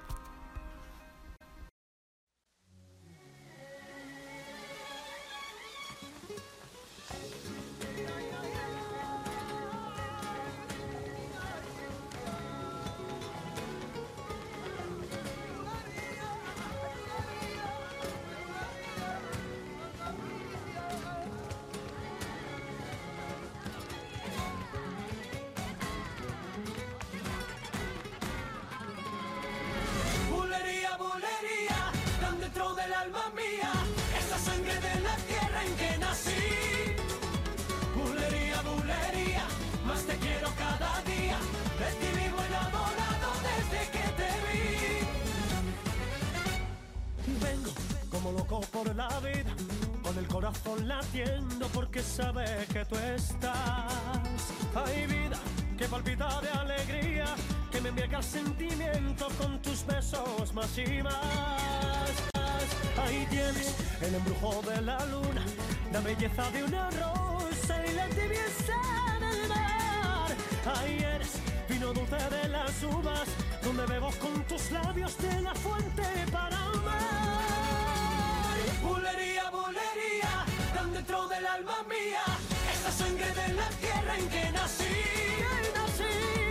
El 64.09 64.15
embrujo 64.15 64.61
de 64.63 64.81
la 64.81 65.05
luna, 65.05 65.45
la 65.93 65.99
belleza 65.99 66.49
de 66.49 66.63
una 66.63 66.89
rosa 66.89 67.75
y 67.85 67.93
la 67.93 68.07
tibieza 68.07 68.79
del 69.19 69.47
mar. 69.47 70.31
Ahí 70.75 70.97
eres 71.15 71.33
vino 71.69 71.93
dulce 71.93 72.15
de 72.15 72.49
las 72.49 72.83
uvas, 72.83 73.27
donde 73.63 73.85
bebo 73.85 74.09
con 74.19 74.43
tus 74.45 74.71
labios 74.71 75.15
de 75.19 75.41
la 75.41 75.53
fuente 75.53 76.07
para 76.31 76.57
amar. 76.57 78.57
Bulería, 78.81 79.51
bulería, 79.51 80.33
tan 80.73 80.91
dentro 80.91 81.27
del 81.27 81.45
alma 81.45 81.77
mía, 81.87 82.25
esa 82.73 82.91
sangre 82.91 83.31
de 83.41 83.53
la 83.53 83.69
tierra 83.83 84.17
en 84.17 84.29
que 84.29 84.51
nací. 84.51 84.95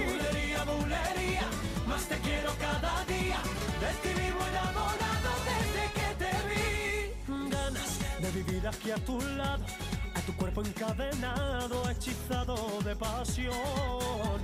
Bulería, 0.06 0.62
bulería, 0.62 1.46
más 1.88 2.06
te 2.06 2.18
quiero 2.18 2.52
cada 2.60 3.04
día, 3.06 3.40
de 3.82 3.90
ti 4.02 4.20
vivo 4.20 4.46
enamorado 4.46 5.17
vivir 8.42 8.66
aquí 8.66 8.90
a 8.90 8.96
tu 8.96 9.20
lado. 9.20 9.64
A 10.14 10.20
tu 10.20 10.34
cuerpo 10.34 10.62
encadenado, 10.62 11.88
hechizado 11.90 12.56
de 12.84 12.94
pasión. 12.96 14.38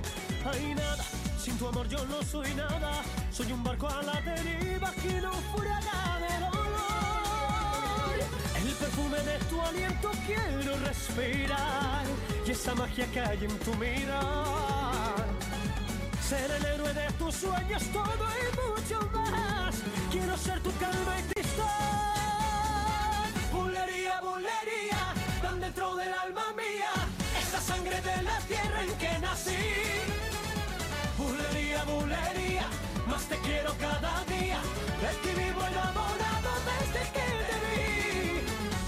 Hay 0.45 0.75
nada, 0.75 1.03
sin 1.37 1.57
tu 1.57 1.67
amor 1.67 1.87
yo 1.87 2.05
no 2.05 2.21
soy 2.23 2.53
nada. 2.53 3.03
Soy 3.31 3.51
un 3.51 3.63
barco 3.63 3.87
a 3.87 4.01
la 4.03 4.21
deriva 4.21 4.91
que 4.91 5.21
fuera 5.51 5.79
de 6.23 6.33
dolor. 6.45 8.15
El 8.61 8.71
perfume 8.73 9.19
de 9.19 9.37
tu 9.49 9.61
aliento 9.61 10.11
quiero 10.25 10.77
respirar 10.85 12.05
y 12.45 12.51
esa 12.51 12.75
magia 12.75 13.05
que 13.11 13.19
hay 13.19 13.43
en 13.43 13.59
tu 13.59 13.73
mirar. 13.75 15.25
Ser 16.21 16.49
el 16.51 16.65
héroe 16.65 16.93
de 16.93 17.11
tus 17.19 17.35
sueños, 17.35 17.83
todo 17.93 18.25
y 18.41 18.47
mucho 18.61 19.09
más. 19.13 19.75
Quiero 20.11 20.35
ser 20.37 20.59
tu 20.61 20.71
calma 20.77 21.19
y 21.19 21.33
tristeza. 21.33 22.14
Te 33.35 33.41
quiero 33.49 33.73
cada 33.79 34.23
día, 34.25 34.59
de 35.01 35.11
ti 35.21 35.31
vivo 35.41 35.61
enamorado 35.71 36.51
desde 36.69 37.01
que 37.15 37.27
te 37.47 37.57
vi. 37.65 37.81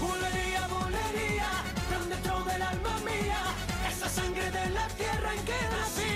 Bulería, 0.00 0.66
bulería, 0.68 1.50
tan 1.90 2.08
dentro 2.08 2.44
del 2.44 2.62
alma 2.62 2.98
mía, 3.04 3.40
esa 3.90 4.08
sangre 4.08 4.50
de 4.50 4.70
la 4.70 4.86
tierra 4.88 5.34
en 5.34 5.44
que 5.44 5.60
nací. 5.74 6.14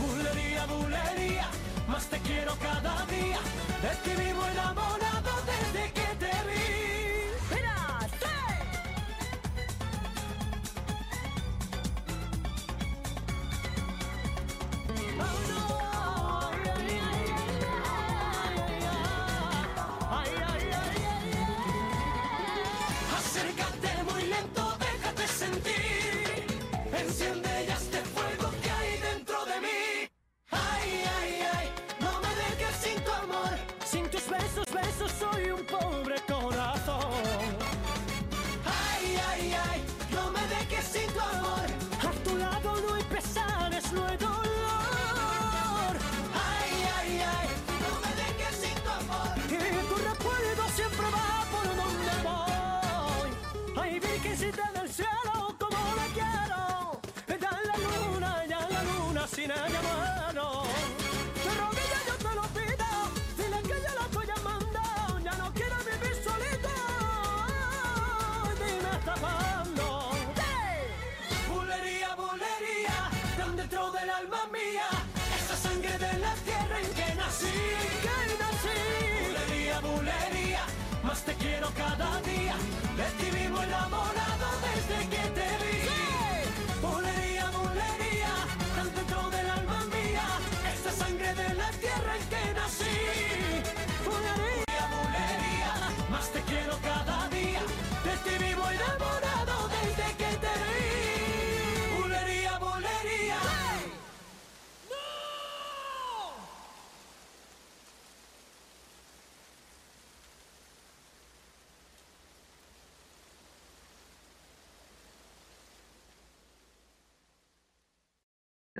Bulería, 0.00 0.66
bulería, 0.66 1.48
más 1.88 2.06
te 2.06 2.18
quiero 2.20 2.56
cada 2.56 3.04
día, 3.06 3.40
de 3.82 3.92
ti 4.02 4.22
vivo 4.22 4.42
enamorado 4.46 5.09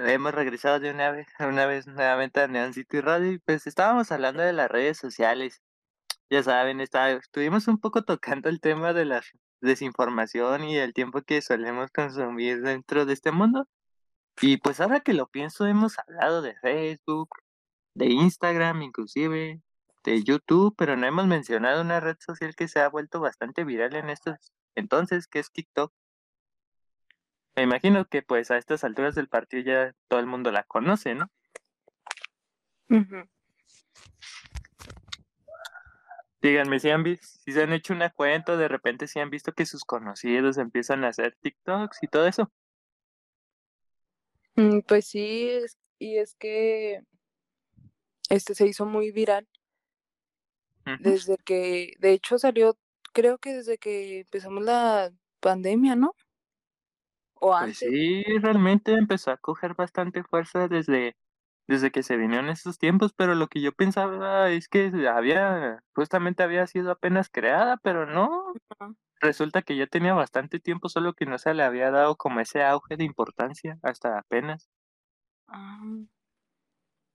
Hemos 0.07 0.35
regresado 0.35 0.81
de 0.81 0.91
una 0.91 1.11
vez, 1.11 1.27
una 1.41 1.67
vez 1.67 1.87
nuevamente 1.87 2.41
a 2.41 2.49
Neon 2.49 2.73
City 2.75 3.01
Radio 3.01 3.33
y 3.33 3.39
pues 3.39 3.67
estábamos 3.67 4.11
hablando 4.13 4.43
de 4.43 4.53
las 4.53 4.71
redes 4.71 4.99
sociales. 4.99 5.63
Ya 6.31 6.43
saben, 6.43 6.81
está, 6.81 7.11
estuvimos 7.11 7.69
un 7.69 7.79
poco 7.79 8.03
tocando 8.05 8.49
el 8.49 8.61
tema 8.61 8.93
de 8.93 9.05
la 9.05 9.23
desinformación 9.61 10.65
y 10.65 10.79
el 10.79 10.95
tiempo 10.95 11.23
que 11.23 11.43
solemos 11.43 11.91
consumir 11.91 12.63
dentro 12.63 13.07
de 13.07 13.13
este 13.13 13.33
mundo. 13.33 13.69
Y 14.41 14.59
pues 14.59 14.81
ahora 14.81 15.01
que 15.01 15.15
lo 15.15 15.29
pienso, 15.29 15.67
hemos 15.67 15.99
hablado 15.99 16.43
de 16.43 16.57
Facebook, 16.57 17.31
de 17.95 18.07
Instagram 18.07 18.83
inclusive, 18.83 19.61
de 20.05 20.23
YouTube, 20.25 20.75
pero 20.79 20.97
no 20.97 21.07
hemos 21.07 21.27
mencionado 21.27 21.83
una 21.83 22.01
red 22.01 22.17
social 22.21 22.55
que 22.57 22.69
se 22.69 22.81
ha 22.81 22.89
vuelto 22.89 23.21
bastante 23.21 23.65
viral 23.65 23.95
en 23.97 24.11
estos 24.11 24.53
entonces, 24.77 25.27
que 25.27 25.41
es 25.41 25.51
TikTok. 25.53 25.93
Me 27.57 27.63
imagino 27.65 28.07
que 28.07 28.23
pues 28.23 28.51
a 28.51 28.57
estas 28.57 28.85
alturas 28.85 29.15
del 29.15 29.29
partido 29.29 29.63
ya 29.63 29.95
todo 30.09 30.21
el 30.21 30.27
mundo 30.27 30.51
la 30.53 30.63
conoce, 30.65 31.15
¿no? 31.15 31.31
Díganme 36.43 36.81
si 36.81 36.89
han 36.89 37.03
visto, 37.03 37.27
si 37.45 37.53
se 37.53 37.63
han 37.63 37.73
hecho 37.73 37.93
una 37.93 38.11
cuenta, 38.11 38.53
o 38.53 38.57
de 38.57 38.69
repente 38.69 39.07
si 39.07 39.21
han 39.21 39.29
visto 39.29 39.53
que 39.53 39.67
sus 39.67 39.85
conocidos 39.85 40.57
empiezan 40.57 41.05
a 41.05 41.09
hacer 41.09 41.37
TikToks 41.43 42.03
y 42.03 42.07
todo 42.09 42.27
eso. 42.27 42.51
Mm, 44.57 44.81
Pues 44.81 45.07
sí, 45.07 45.49
es- 45.51 45.77
y 45.99 46.17
es 46.17 46.35
que 46.35 47.03
este 48.31 48.55
se 48.55 48.67
hizo 48.67 48.87
muy 48.87 49.11
viral 49.11 49.47
desde 50.99 51.37
que, 51.45 51.93
de 51.99 52.13
hecho 52.13 52.39
salió, 52.39 52.77
creo 53.13 53.39
que 53.39 53.53
desde 53.53 53.79
que 53.79 54.21
empezamos 54.21 54.65
la 54.65 55.13
pandemia, 55.41 55.95
¿no? 55.95 56.15
O 57.43 57.55
Pues 57.59 57.79
sí, 57.79 58.25
realmente 58.41 58.93
empezó 58.95 59.31
a 59.31 59.37
coger 59.37 59.75
bastante 59.75 60.25
fuerza 60.25 60.67
desde, 60.69 61.17
desde 61.69 61.91
que 61.91 62.03
se 62.03 62.17
vinieron 62.17 62.49
estos 62.49 62.79
tiempos, 62.79 63.13
pero 63.15 63.35
lo 63.35 63.49
que 63.49 63.61
yo 63.61 63.73
pensaba 63.73 64.51
es 64.51 64.69
que 64.69 64.91
había, 65.09 65.83
justamente 65.95 66.43
había 66.43 66.67
sido 66.67 66.91
apenas 66.93 67.29
creada, 67.31 67.77
pero 67.83 68.07
no, 68.07 68.55
resulta 69.21 69.63
que 69.63 69.77
ya 69.77 69.87
tenía 69.89 70.15
bastante 70.15 70.61
tiempo, 70.61 70.89
solo 70.91 71.15
que 71.15 71.27
no 71.27 71.39
se 71.39 71.55
le 71.55 71.65
había 71.65 71.91
dado 71.91 72.17
como 72.17 72.41
ese 72.41 72.65
auge 72.65 72.97
de 72.97 73.05
importancia 73.05 73.79
hasta 73.83 74.19
apenas. 74.19 74.69
Ah. 75.49 76.11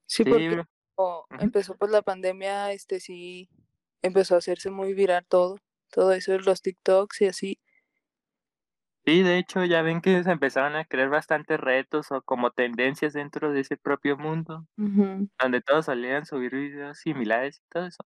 Sí, 0.09 0.23
Sí, 0.23 0.25
porque 0.25 0.61
empezó 1.37 1.75
pues 1.77 1.91
la 1.91 2.01
pandemia, 2.01 2.71
este 2.71 2.99
sí 2.99 3.49
empezó 4.01 4.35
a 4.35 4.37
hacerse 4.39 4.69
muy 4.71 4.93
viral 4.93 5.25
todo, 5.27 5.57
todo 5.91 6.13
eso 6.13 6.31
de 6.33 6.39
los 6.39 6.61
TikToks 6.61 7.21
y 7.21 7.25
así. 7.27 7.59
Sí, 9.05 9.21
de 9.21 9.37
hecho, 9.37 9.63
ya 9.65 9.83
ven 9.83 10.01
que 10.01 10.23
se 10.23 10.31
empezaron 10.31 10.75
a 10.75 10.85
crear 10.85 11.09
bastantes 11.09 11.59
retos 11.59 12.11
o 12.11 12.23
como 12.23 12.49
tendencias 12.49 13.13
dentro 13.13 13.51
de 13.51 13.59
ese 13.59 13.77
propio 13.77 14.17
mundo, 14.17 14.65
donde 14.75 15.61
todos 15.61 15.85
solían 15.85 16.25
subir 16.25 16.51
videos 16.55 16.97
similares 16.97 17.57
y 17.57 17.69
todo 17.69 17.85
eso. 17.85 18.03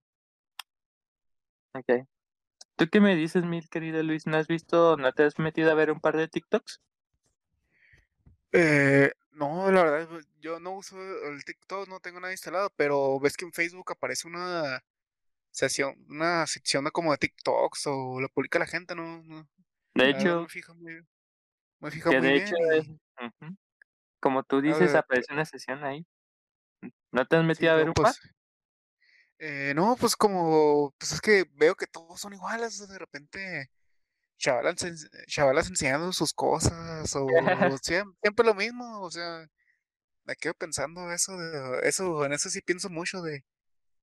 Ok. 1.74 2.06
¿Tú 2.76 2.88
qué 2.90 3.00
me 3.00 3.16
dices, 3.16 3.46
mi 3.46 3.62
querido 3.62 4.04
Luis? 4.04 4.28
¿No 4.28 4.36
has 4.36 4.48
visto, 4.48 4.98
no 4.98 5.14
te 5.14 5.24
has 5.24 5.40
metido 5.40 5.72
a 5.72 5.76
ver 5.76 5.90
un 5.90 6.02
par 6.02 6.18
de 6.18 6.28
TikToks? 6.28 6.82
Eh, 8.52 9.12
no, 9.32 9.72
la 9.72 9.84
verdad, 9.84 10.08
pues, 10.10 10.28
yo 10.42 10.60
no 10.60 10.72
uso 10.72 10.98
el 11.30 11.46
TikTok, 11.46 11.88
no 11.88 12.02
tengo 12.02 12.20
nada 12.20 12.34
instalado, 12.34 12.74
pero 12.76 13.20
ves 13.22 13.38
que 13.38 13.46
en 13.46 13.54
Facebook 13.54 13.92
aparece 13.92 14.28
una 14.28 14.84
sección, 15.52 15.96
una 16.10 16.46
sección 16.46 16.84
de 16.84 16.92
como 16.92 17.12
de 17.12 17.20
TikToks 17.20 17.88
o 17.88 18.20
lo 18.20 18.28
publica 18.28 18.60
la 18.60 18.68
gente, 18.68 18.96
¿no? 18.96 19.48
De 19.96 20.10
hecho, 20.10 20.42
me 20.42 20.50
fijo 20.50 20.76
muy, 20.76 21.02
me 21.80 21.92
fijo 21.92 22.12
muy 22.12 22.22
de 22.22 22.36
hecho 22.36 22.56
como 24.20 24.44
tú 24.44 24.62
dices, 24.62 24.96
aparece 24.96 25.34
una 25.34 25.46
sesión 25.46 25.84
ahí. 25.84 26.06
¿No 27.12 27.26
te 27.26 27.38
has 27.38 27.46
metido 27.46 27.72
a 27.72 27.76
ver 27.76 27.88
un 27.88 27.94
par? 27.94 28.06
Pues, 28.06 28.20
eh, 29.40 29.74
no, 29.76 29.96
pues 29.98 30.16
como, 30.16 30.94
pues 30.98 31.14
es 31.14 31.22
que 31.22 31.46
veo 31.54 31.76
que 31.76 31.88
todos 31.88 32.20
son 32.20 32.34
iguales, 32.34 32.88
de 32.88 33.00
repente 33.00 33.70
chavalas, 34.38 35.70
enseñando 35.70 36.12
sus 36.14 36.34
cosas, 36.34 37.16
o 37.16 37.28
siempre, 37.84 38.46
lo 38.46 38.54
mismo, 38.54 39.02
o 39.02 39.12
sea, 39.12 39.46
me 40.26 40.36
quedo 40.36 40.54
pensando 40.54 41.12
eso, 41.12 41.38
de, 41.38 41.88
eso, 41.88 42.26
en 42.26 42.34
eso 42.34 42.50
sí 42.50 42.62
pienso 42.62 42.90
mucho 42.90 43.22
de, 43.22 43.44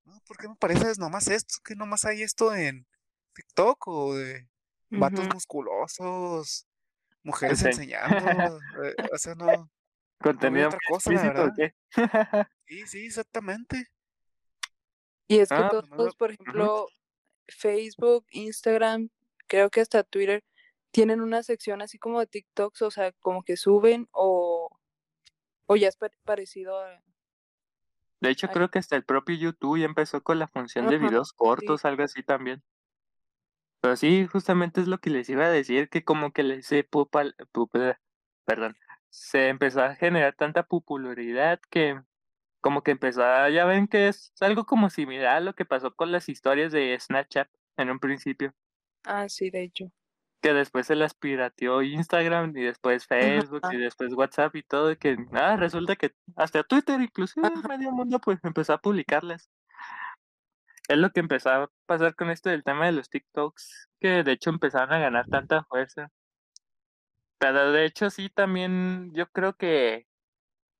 no, 0.05 0.19
¿por 0.27 0.37
qué 0.37 0.47
me 0.47 0.55
parece 0.55 0.93
nomás 0.99 1.27
esto? 1.27 1.55
que 1.63 1.75
nomás 1.75 2.05
hay 2.05 2.21
esto 2.21 2.53
en 2.53 2.87
TikTok? 3.33 3.87
O 3.87 4.15
de 4.15 4.47
vatos 4.89 5.27
musculosos, 5.33 6.67
mujeres 7.23 7.61
enseñando, 7.65 8.59
eh, 8.83 8.95
o 9.11 9.17
sea, 9.17 9.35
no. 9.35 9.69
Contenido 10.19 10.67
otra 10.67 10.79
cosa, 10.89 11.53
qué? 11.55 11.73
sí, 12.65 12.87
sí, 12.87 13.05
exactamente. 13.05 13.85
Y 15.27 15.39
es 15.39 15.49
que 15.49 15.55
ah, 15.55 15.69
todos, 15.69 16.15
por 16.15 16.31
ejemplo, 16.31 16.87
Facebook, 17.47 18.25
Instagram, 18.31 19.09
creo 19.47 19.69
que 19.69 19.81
hasta 19.81 20.03
Twitter 20.03 20.43
tienen 20.91 21.21
una 21.21 21.43
sección 21.43 21.81
así 21.81 21.99
como 21.99 22.19
de 22.19 22.27
TikToks, 22.27 22.81
o 22.81 22.91
sea, 22.91 23.11
como 23.19 23.43
que 23.43 23.57
suben 23.57 24.07
o, 24.11 24.69
o 25.67 25.75
ya 25.75 25.89
es 25.89 25.97
parecido 26.23 26.79
a... 26.79 27.03
De 28.19 28.31
hecho, 28.31 28.47
creo 28.47 28.71
que 28.71 28.79
hasta 28.79 28.95
el 28.95 29.03
propio 29.03 29.35
YouTube 29.35 29.77
ya 29.77 29.85
empezó 29.85 30.23
con 30.23 30.39
la 30.39 30.47
función 30.47 30.87
de 30.87 30.97
videos 30.97 31.33
cortos, 31.33 31.85
algo 31.85 32.03
así 32.03 32.23
también. 32.23 32.63
Pero 33.81 33.95
sí, 33.95 34.25
justamente 34.27 34.81
es 34.81 34.87
lo 34.87 34.99
que 34.99 35.09
les 35.09 35.29
iba 35.29 35.45
a 35.45 35.49
decir, 35.49 35.89
que 35.89 36.03
como 36.03 36.31
que 36.31 36.43
les 36.43 36.65
se 36.65 36.83
pupal, 36.83 37.35
perdón, 38.45 38.75
se 39.09 39.49
empezó 39.49 39.83
a 39.83 39.95
generar 39.95 40.35
tanta 40.35 40.63
popularidad 40.63 41.59
que 41.69 41.99
como 42.61 42.81
que 42.81 42.91
empezó 42.91 43.23
a, 43.23 43.49
ya 43.49 43.65
ven 43.65 43.87
que 43.87 44.07
es 44.09 44.33
algo 44.41 44.65
como 44.65 44.89
similar 44.89 45.37
a 45.37 45.39
lo 45.39 45.53
que 45.53 45.65
pasó 45.65 45.95
con 45.95 46.11
las 46.11 46.27
historias 46.27 46.71
de 46.71 46.97
Snapchat 46.99 47.47
en 47.77 47.89
un 47.89 47.99
principio. 47.99 48.53
Ah, 49.05 49.29
sí, 49.29 49.49
de 49.49 49.63
hecho. 49.63 49.91
Que 50.41 50.53
después 50.53 50.87
se 50.87 50.95
las 50.95 51.13
pirateó 51.13 51.81
Instagram 51.81 52.55
y 52.57 52.63
después 52.63 53.07
Facebook 53.07 53.61
y 53.71 53.77
después 53.77 54.13
WhatsApp 54.13 54.55
y 54.55 54.63
todo, 54.63 54.91
y 54.91 54.97
que 54.97 55.15
nada, 55.15 55.53
ah, 55.53 55.57
resulta 55.57 55.95
que 55.95 56.13
hasta 56.35 56.63
Twitter 56.63 56.99
inclusive 57.01 57.49
medio 57.67 57.91
mundo 57.91 58.19
pues 58.19 58.39
empezó 58.43 58.73
a 58.73 58.77
publicarlas. 58.79 59.49
Es 60.87 60.97
lo 60.97 61.11
que 61.11 61.19
empezó 61.19 61.49
a 61.49 61.69
pasar 61.85 62.15
con 62.15 62.29
esto 62.29 62.49
del 62.49 62.63
tema 62.63 62.85
de 62.85 62.93
los 62.93 63.09
TikToks, 63.09 63.89
que 63.99 64.23
de 64.23 64.31
hecho 64.33 64.49
empezaron 64.49 64.93
a 64.93 64.99
ganar 64.99 65.27
tanta 65.27 65.63
fuerza. 65.65 66.09
Pero 67.39 67.71
de 67.71 67.85
hecho 67.85 68.09
sí 68.09 68.29
también 68.29 69.11
yo 69.13 69.29
creo 69.31 69.55
que 69.55 70.07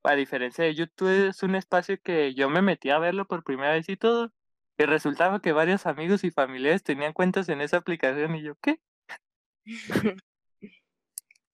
a 0.04 0.16
diferencia 0.16 0.64
de 0.66 0.76
YouTube 0.76 1.30
es 1.30 1.44
un 1.44 1.56
espacio 1.56 2.00
que 2.02 2.34
yo 2.34 2.50
me 2.50 2.62
metí 2.62 2.90
a 2.90 3.00
verlo 3.00 3.28
por 3.28 3.44
primera 3.44 3.74
vez 3.74 3.90
y 3.90 3.98
todo, 3.98 4.34
y 4.78 4.86
resultaba 4.86 5.42
que 5.42 5.52
varios 5.54 5.86
amigos 5.86 6.24
y 6.24 6.32
familiares 6.32 6.84
tenían 6.84 7.14
cuentas 7.14 7.50
en 7.50 7.62
esa 7.62 7.78
aplicación 7.78 8.36
y 8.36 8.44
yo, 8.44 8.56
¿qué? 8.62 8.80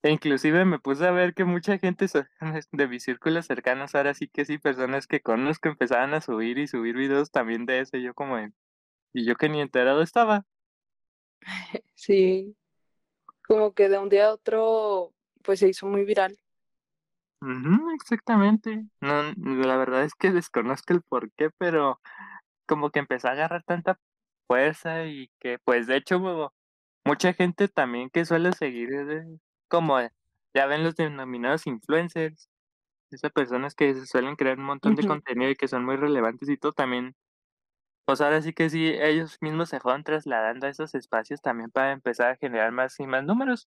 e 0.03 0.11
inclusive 0.11 0.65
me 0.65 0.79
puse 0.79 1.07
a 1.07 1.11
ver 1.11 1.33
que 1.33 1.45
mucha 1.45 1.77
gente 1.79 2.07
de 2.73 2.87
mis 2.87 3.03
círculos 3.03 3.47
cercanos, 3.47 3.95
ahora 3.95 4.13
sí 4.13 4.27
que 4.29 4.45
sí, 4.45 4.57
personas 4.59 5.07
que 5.07 5.21
conozco 5.21 5.69
empezaban 5.69 6.13
a 6.13 6.21
subir 6.21 6.59
y 6.59 6.67
subir 6.67 6.95
videos 6.97 7.31
también 7.31 7.65
de 7.65 7.81
ese, 7.81 8.01
yo 8.03 8.13
como 8.13 8.37
en, 8.39 8.55
y 9.13 9.25
yo 9.25 9.35
que 9.35 9.49
ni 9.49 9.61
enterado 9.61 10.01
estaba. 10.03 10.45
Sí, 11.95 12.55
como 13.47 13.73
que 13.73 13.89
de 13.89 13.99
un 13.99 14.09
día 14.09 14.27
a 14.27 14.33
otro, 14.33 15.13
pues 15.43 15.59
se 15.59 15.69
hizo 15.69 15.87
muy 15.87 16.05
viral. 16.05 16.37
exactamente. 17.95 18.85
No, 19.01 19.23
la 19.65 19.77
verdad 19.77 20.03
es 20.03 20.13
que 20.15 20.31
desconozco 20.31 20.93
el 20.93 21.01
por 21.01 21.31
qué, 21.33 21.49
pero 21.57 21.99
como 22.67 22.91
que 22.91 22.99
empezó 22.99 23.27
a 23.29 23.31
agarrar 23.31 23.63
tanta 23.63 23.99
fuerza 24.47 25.05
y 25.05 25.29
que 25.39 25.59
pues 25.65 25.87
de 25.87 25.97
hecho 25.97 26.51
mucha 27.05 27.33
gente 27.33 27.67
también 27.69 28.09
que 28.11 28.25
suele 28.25 28.53
seguir 28.53 28.89
como 29.73 29.99
ya 30.53 30.67
ven 30.67 30.83
los 30.83 30.95
denominados 30.95 31.65
influencers, 31.65 32.47
esas 33.09 33.31
personas 33.31 33.73
que 33.73 34.05
suelen 34.05 34.35
crear 34.35 34.59
un 34.59 34.65
montón 34.65 34.93
de 34.93 35.07
contenido 35.07 35.49
y 35.49 35.55
que 35.55 35.67
son 35.67 35.83
muy 35.83 35.95
relevantes 35.95 36.47
y 36.47 36.57
todo 36.57 36.73
también, 36.73 37.15
pues 38.05 38.21
ahora 38.21 38.39
sí 38.43 38.53
que 38.53 38.69
sí, 38.69 38.85
ellos 38.87 39.39
mismos 39.41 39.69
se 39.69 39.79
fueron 39.79 40.03
trasladando 40.03 40.67
a 40.67 40.69
esos 40.69 40.93
espacios 40.93 41.41
también 41.41 41.71
para 41.71 41.91
empezar 41.91 42.29
a 42.29 42.35
generar 42.35 42.71
más 42.71 42.99
y 42.99 43.07
más 43.07 43.23
números. 43.23 43.67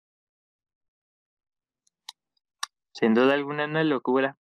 Sin 2.92 3.14
duda 3.14 3.32
alguna 3.32 3.64
una 3.64 3.82
locura. 3.82 4.36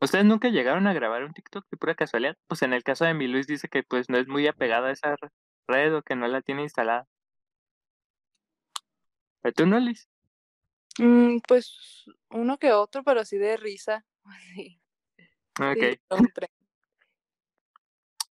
¿Ustedes 0.00 0.24
nunca 0.24 0.48
llegaron 0.48 0.88
a 0.88 0.92
grabar 0.92 1.22
un 1.22 1.34
TikTok 1.34 1.66
de 1.70 1.76
pura 1.76 1.94
casualidad? 1.94 2.36
Pues 2.48 2.62
en 2.62 2.72
el 2.72 2.82
caso 2.82 3.04
de 3.04 3.14
mi 3.14 3.28
Luis 3.28 3.46
dice 3.46 3.68
que 3.68 3.84
pues 3.84 4.10
no 4.10 4.18
es 4.18 4.26
muy 4.26 4.48
apegado 4.48 4.86
a 4.86 4.90
esa 4.90 5.14
red 5.68 5.94
o 5.94 6.02
que 6.02 6.16
no 6.16 6.26
la 6.26 6.42
tiene 6.42 6.62
instalada. 6.62 7.06
¿Y 9.44 9.52
tú 9.52 9.66
no, 9.66 9.78
Luis? 9.78 10.08
Mm, 10.98 11.38
pues 11.46 12.06
uno 12.30 12.58
que 12.58 12.72
otro, 12.72 13.02
pero 13.04 13.20
así 13.20 13.38
de 13.38 13.56
risa. 13.56 14.04
Ok. 15.58 15.78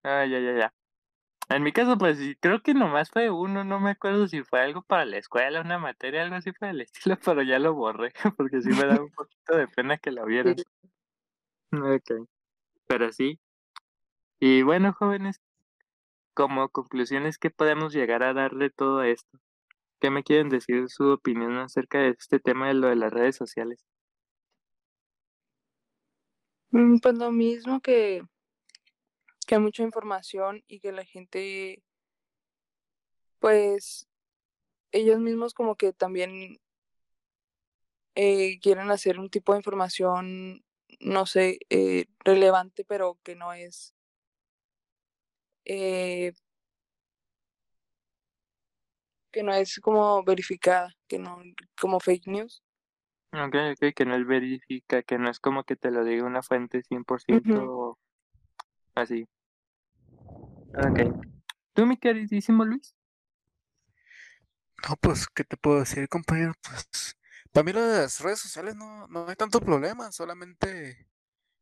ah, 0.04 0.26
ya, 0.26 0.40
ya, 0.40 0.58
ya. 0.58 0.74
En 1.50 1.64
mi 1.64 1.72
caso, 1.72 1.98
pues 1.98 2.18
creo 2.40 2.64
que 2.64 2.74
nomás 2.74 3.12
fue 3.12 3.30
uno, 3.30 3.64
no 3.64 3.80
me 3.80 3.92
acuerdo 3.92 4.28
si 4.28 4.42
fue 4.42 4.62
algo 4.62 4.82
para 4.82 5.06
la 5.06 5.18
escuela, 5.18 5.62
una 5.62 5.78
materia, 5.78 6.24
algo 6.24 6.36
así 6.36 6.52
fue 6.54 6.70
el 6.70 6.82
estilo, 6.82 7.18
pero 7.26 7.44
ya 7.44 7.60
lo 7.60 7.74
borré, 7.74 8.12
porque 8.38 8.62
sí 8.62 8.70
me 8.70 8.88
da 8.88 9.02
un 9.02 9.12
poquito 9.12 9.56
de 9.56 9.68
pena 9.68 9.98
que 9.98 10.12
lo 10.12 10.26
vieran. 10.26 10.56
Ok. 11.74 12.28
Pero 12.88 13.12
sí. 13.12 13.40
Y 14.40 14.64
bueno, 14.64 14.94
jóvenes, 14.94 15.40
como 16.34 16.70
conclusiones, 16.70 17.38
¿qué 17.38 17.50
podemos 17.50 17.94
llegar 17.94 18.24
a 18.24 18.34
dar 18.34 18.56
de 18.56 18.70
todo 18.70 19.04
esto? 19.04 19.38
¿Qué 20.02 20.10
me 20.10 20.24
quieren 20.24 20.50
decir 20.50 20.90
su 20.90 21.12
opinión 21.12 21.58
acerca 21.58 22.00
de 22.00 22.10
este 22.10 22.40
tema 22.40 22.68
de 22.68 22.74
lo 22.74 22.88
de 22.90 22.98
las 22.98 23.14
redes 23.14 23.38
sociales? 23.38 23.86
Mm, 26.72 26.98
pues 26.98 27.16
lo 27.16 27.32
mismo 27.32 27.80
que, 27.80 28.24
que 29.48 29.56
hay 29.56 29.62
mucha 29.62 29.84
información 29.84 30.64
y 30.68 30.80
que 30.82 30.92
la 30.92 31.06
gente, 31.06 31.82
pues, 33.40 34.10
ellos 34.92 35.20
mismos 35.20 35.54
como 35.54 35.76
que 35.76 35.94
también 35.94 36.60
eh, 38.16 38.60
quieren 38.60 38.92
hacer 38.92 39.20
un 39.20 39.30
tipo 39.30 39.54
de 39.54 39.60
información 39.60 40.64
no 41.00 41.26
sé, 41.26 41.60
eh, 41.70 42.06
relevante, 42.20 42.84
pero 42.84 43.18
que 43.24 43.36
no 43.36 43.54
es 43.54 43.94
eh, 45.66 46.34
que 49.32 49.44
no 49.44 49.54
es 49.54 49.80
como 49.80 50.24
verificada, 50.24 50.94
que 51.08 51.20
no, 51.20 51.42
como 51.80 52.00
fake 52.00 52.28
news. 52.28 52.64
Ok, 53.34 53.56
ok, 53.74 53.94
que 53.96 54.06
no 54.06 54.16
es 54.16 54.28
verifica, 54.28 55.04
que 55.04 55.18
no 55.18 55.30
es 55.30 55.40
como 55.40 55.64
que 55.64 55.76
te 55.76 55.90
lo 55.90 56.04
diga 56.04 56.26
una 56.26 56.42
fuente 56.42 56.84
100% 56.84 57.98
así. 58.96 59.28
Ok. 60.74 61.00
¿Tú, 61.74 61.86
mi 61.86 61.98
queridísimo 61.98 62.66
Luis? 62.66 62.94
No, 64.88 64.96
pues, 64.98 65.28
¿qué 65.34 65.44
te 65.44 65.56
puedo 65.58 65.80
decir, 65.80 66.10
compañero? 66.10 66.54
Pues, 66.62 67.18
para 67.54 67.64
mí 67.64 67.72
las 67.72 68.20
redes 68.20 68.40
sociales 68.40 68.76
no, 68.76 69.08
no 69.08 69.28
hay 69.28 69.36
tanto 69.36 69.62
problema, 69.62 70.12
solamente 70.12 71.08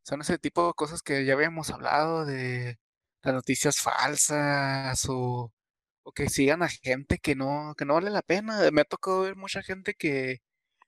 son 0.04 0.22
ese 0.22 0.40
tipo 0.40 0.68
de 0.68 0.74
cosas 0.74 1.04
que 1.04 1.26
ya 1.26 1.34
habíamos 1.34 1.70
hablado 1.70 2.26
de 2.26 2.80
las 3.22 3.34
noticias 3.36 3.78
falsas 3.78 5.06
o, 5.10 5.54
o 6.10 6.12
que 6.12 6.30
sigan 6.30 6.64
a 6.64 6.70
gente 6.70 7.20
que 7.20 7.36
no, 7.36 7.76
que 7.78 7.86
no 7.86 7.96
vale 7.96 8.10
la 8.10 8.22
pena. 8.24 8.72
Me 8.72 8.82
ha 8.82 8.86
tocado 8.86 9.22
ver 9.22 9.36
mucha 9.36 9.62
gente 9.64 9.94
que 9.94 10.42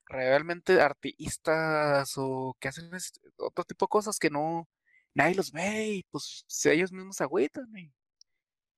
realmente 0.06 0.80
artistas 0.80 2.14
o 2.16 2.56
que 2.60 2.68
hacen 2.68 2.90
otro 3.38 3.64
tipo 3.64 3.86
de 3.86 3.90
cosas 3.90 4.18
que 4.18 4.30
no 4.30 4.68
nadie 5.14 5.34
los 5.36 5.52
ve 5.52 5.86
y 5.88 6.02
pues 6.10 6.44
ellos 6.64 6.92
mismos 6.92 7.20
agüitan 7.20 7.66
Y 7.76 7.92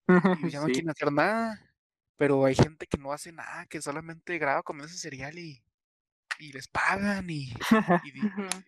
ya 0.53 0.61
no 0.61 0.67
quieren 0.67 0.91
hacer 0.91 1.13
nada. 1.13 1.61
Pero 2.17 2.45
hay 2.45 2.55
gente 2.55 2.87
que 2.87 2.99
no 2.99 3.13
hace 3.13 3.33
nada, 3.33 3.67
que 3.67 3.83
solamente 3.83 4.39
graba 4.39 4.63
comiendo 4.63 4.87
ese 4.87 4.99
cereal 4.99 5.39
y, 5.39 5.65
y 6.39 6.53
les 6.53 6.69
pagan 6.69 7.29
y, 7.29 7.53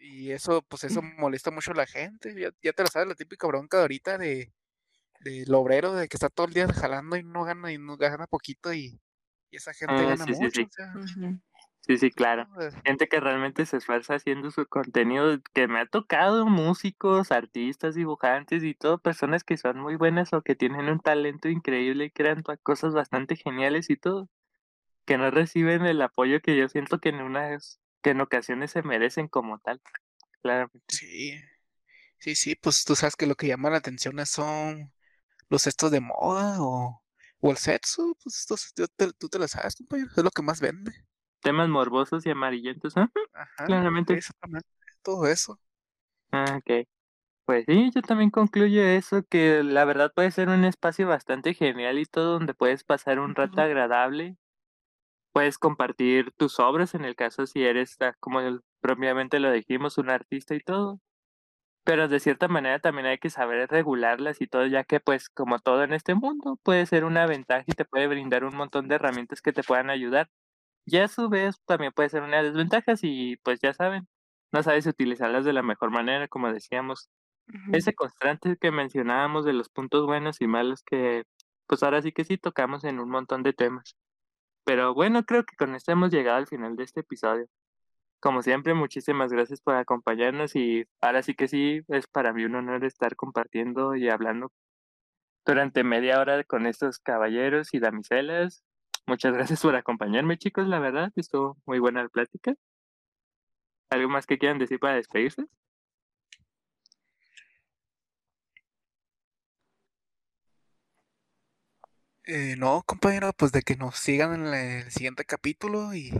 y, 0.00 0.30
eso, 0.32 0.62
pues 0.62 0.84
eso 0.84 1.02
molesta 1.18 1.50
mucho 1.50 1.72
a 1.72 1.74
la 1.76 1.86
gente. 1.86 2.34
Ya, 2.40 2.50
ya 2.62 2.72
te 2.72 2.82
lo 2.82 2.88
sabes, 2.88 3.08
la 3.08 3.14
típica 3.14 3.46
bronca 3.46 3.76
de 3.78 3.82
ahorita 3.82 4.18
de, 4.18 4.52
del 5.20 5.52
obrero 5.54 5.92
de 5.94 6.08
que 6.08 6.16
está 6.16 6.28
todo 6.28 6.46
el 6.46 6.54
día 6.54 6.68
jalando 6.68 7.16
y 7.16 7.24
no 7.24 7.44
gana 7.44 7.72
y 7.72 7.78
no 7.78 7.96
gana 7.96 8.26
poquito 8.26 8.72
y, 8.72 9.00
esa 9.50 9.72
gente 9.72 9.94
Ah, 10.02 10.06
gana 10.08 10.24
sí, 10.26 10.34
sí, 10.34 10.40
mucho. 10.40 10.60
sí. 10.60 10.62
o 10.62 10.68
sea. 10.70 10.92
Sí, 11.86 11.98
sí, 11.98 12.10
claro. 12.10 12.48
Gente 12.84 13.06
que 13.08 13.20
realmente 13.20 13.64
se 13.64 13.76
esfuerza 13.76 14.16
haciendo 14.16 14.50
su 14.50 14.66
contenido, 14.66 15.38
que 15.54 15.68
me 15.68 15.78
ha 15.78 15.86
tocado 15.86 16.44
músicos, 16.46 17.30
artistas, 17.30 17.94
dibujantes 17.94 18.64
y 18.64 18.74
todo, 18.74 18.98
personas 18.98 19.44
que 19.44 19.56
son 19.56 19.78
muy 19.78 19.94
buenas 19.94 20.32
o 20.32 20.42
que 20.42 20.56
tienen 20.56 20.88
un 20.88 20.98
talento 20.98 21.48
increíble 21.48 22.06
y 22.06 22.10
crean 22.10 22.42
cosas 22.64 22.92
bastante 22.92 23.36
geniales 23.36 23.88
y 23.88 23.96
todo, 23.96 24.28
que 25.04 25.16
no 25.16 25.30
reciben 25.30 25.86
el 25.86 26.02
apoyo 26.02 26.40
que 26.40 26.56
yo 26.56 26.68
siento 26.68 26.98
que 26.98 27.10
en 27.10 27.22
unas, 27.22 27.78
que 28.02 28.10
en 28.10 28.20
ocasiones 28.20 28.72
se 28.72 28.82
merecen 28.82 29.28
como 29.28 29.60
tal. 29.60 29.80
Claramente. 30.42 30.80
Sí, 30.88 31.40
sí, 32.18 32.34
sí, 32.34 32.56
pues 32.56 32.84
tú 32.84 32.96
sabes 32.96 33.14
que 33.14 33.26
lo 33.26 33.36
que 33.36 33.46
llama 33.46 33.70
la 33.70 33.76
atención 33.78 34.18
es- 34.18 34.30
son 34.30 34.92
los 35.50 35.66
estos 35.66 35.90
de 35.90 36.00
moda 36.00 36.56
o, 36.62 37.02
o 37.40 37.50
el 37.50 37.56
sexo, 37.58 38.16
pues 38.22 38.38
estos, 38.40 38.72
yo 38.76 38.88
te- 38.88 39.12
tú 39.14 39.28
te 39.28 39.38
lo 39.38 39.48
sabes, 39.48 39.76
compañero, 39.76 40.10
es 40.16 40.24
lo 40.24 40.30
que 40.30 40.42
más 40.42 40.60
vende. 40.60 40.92
Temas 41.40 41.70
morbosos 41.70 42.26
y 42.26 42.30
amarillentos, 42.30 42.94
¿ah? 42.98 43.10
Ajá, 43.32 43.66
Claramente. 43.66 44.18
exactamente, 44.18 44.68
todo 45.02 45.26
eso. 45.28 45.60
Ah, 46.32 46.58
ok. 46.58 46.86
Pues 47.46 47.64
sí, 47.68 47.90
yo 47.94 48.02
también 48.02 48.30
concluyo 48.30 48.82
eso, 48.84 49.22
que 49.24 49.62
la 49.64 49.84
verdad 49.84 50.12
puede 50.14 50.30
ser 50.32 50.48
un 50.50 50.64
espacio 50.64 51.08
bastante 51.08 51.54
genial 51.54 51.98
y 51.98 52.06
todo, 52.06 52.34
donde 52.34 52.54
puedes 52.54 52.84
pasar 52.84 53.20
un 53.20 53.34
rato 53.36 53.62
agradable. 53.62 54.36
Puedes 55.32 55.58
compartir 55.58 56.32
tus 56.36 56.60
obras 56.60 56.94
en 56.94 57.04
el 57.04 57.16
caso 57.16 57.46
si 57.46 57.64
eres, 57.64 57.96
ah, 58.00 58.14
como 58.20 58.40
propiamente 58.80 59.40
lo 59.40 59.52
dijimos, 59.52 59.98
un 59.98 60.10
artista 60.10 60.54
y 60.56 60.60
todo. 60.60 61.00
Pero 61.86 62.08
de 62.08 62.20
cierta 62.20 62.48
manera 62.48 62.80
también 62.80 63.06
hay 63.06 63.18
que 63.18 63.30
saber 63.30 63.70
regularlas 63.70 64.40
y 64.42 64.48
todo, 64.48 64.66
ya 64.66 64.84
que 64.84 65.00
pues 65.00 65.28
como 65.30 65.60
todo 65.60 65.84
en 65.84 65.92
este 65.92 66.16
mundo 66.16 66.58
puede 66.64 66.84
ser 66.86 67.04
una 67.04 67.26
ventaja 67.26 67.64
y 67.66 67.72
te 67.74 67.84
puede 67.84 68.08
brindar 68.08 68.44
un 68.44 68.56
montón 68.56 68.88
de 68.88 68.96
herramientas 68.96 69.40
que 69.40 69.52
te 69.52 69.62
puedan 69.62 69.90
ayudar. 69.90 70.28
Y 70.86 70.98
a 70.98 71.08
su 71.08 71.28
vez 71.30 71.56
también 71.66 71.92
puede 71.92 72.10
ser 72.10 72.22
una 72.24 72.42
desventaja 72.42 72.94
y 73.02 73.36
pues 73.38 73.60
ya 73.62 73.74
saben, 73.74 74.08
no 74.52 74.62
sabes 74.64 74.86
utilizarlas 74.86 75.44
de 75.44 75.52
la 75.54 75.62
mejor 75.62 75.90
manera, 75.92 76.28
como 76.28 76.52
decíamos. 76.52 77.10
Ese 77.72 77.94
constante 77.94 78.56
que 78.60 78.72
mencionábamos 78.72 79.44
de 79.44 79.54
los 79.54 79.68
puntos 79.70 80.06
buenos 80.06 80.40
y 80.42 80.48
malos 80.48 80.82
que 80.84 81.24
pues 81.68 81.82
ahora 81.84 82.02
sí 82.02 82.12
que 82.12 82.24
sí 82.24 82.38
tocamos 82.38 82.84
en 82.84 83.00
un 83.00 83.10
montón 83.10 83.42
de 83.44 83.52
temas. 83.54 83.96
Pero 84.64 84.94
bueno, 84.94 85.24
creo 85.24 85.44
que 85.44 85.56
con 85.56 85.74
esto 85.76 85.92
hemos 85.92 86.10
llegado 86.12 86.38
al 86.38 86.48
final 86.48 86.76
de 86.76 86.84
este 86.84 87.00
episodio. 87.00 87.46
Como 88.26 88.42
siempre, 88.42 88.74
muchísimas 88.74 89.32
gracias 89.32 89.60
por 89.60 89.76
acompañarnos 89.76 90.56
y 90.56 90.84
ahora 91.00 91.22
sí 91.22 91.36
que 91.36 91.46
sí, 91.46 91.82
es 91.86 92.08
para 92.08 92.32
mí 92.32 92.44
un 92.44 92.56
honor 92.56 92.84
estar 92.84 93.14
compartiendo 93.14 93.94
y 93.94 94.08
hablando 94.08 94.50
durante 95.44 95.84
media 95.84 96.18
hora 96.18 96.42
con 96.42 96.66
estos 96.66 96.98
caballeros 96.98 97.72
y 97.72 97.78
damiselas. 97.78 98.64
Muchas 99.06 99.32
gracias 99.32 99.62
por 99.62 99.76
acompañarme, 99.76 100.38
chicos, 100.38 100.66
la 100.66 100.80
verdad, 100.80 101.12
estuvo 101.14 101.56
muy 101.66 101.78
buena 101.78 102.02
la 102.02 102.08
plática. 102.08 102.56
¿Algo 103.90 104.08
más 104.08 104.26
que 104.26 104.38
quieran 104.38 104.58
decir 104.58 104.80
para 104.80 104.96
despedirse? 104.96 105.46
Eh, 112.24 112.56
no, 112.58 112.82
compañero, 112.84 113.32
pues 113.34 113.52
de 113.52 113.62
que 113.62 113.76
nos 113.76 113.96
sigan 114.00 114.46
en 114.48 114.52
el 114.52 114.90
siguiente 114.90 115.24
capítulo 115.24 115.94
y 115.94 116.10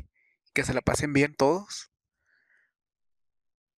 que 0.55 0.63
se 0.63 0.73
la 0.73 0.83
pasen 0.83 1.13
bien 1.13 1.35
todos. 1.35 1.91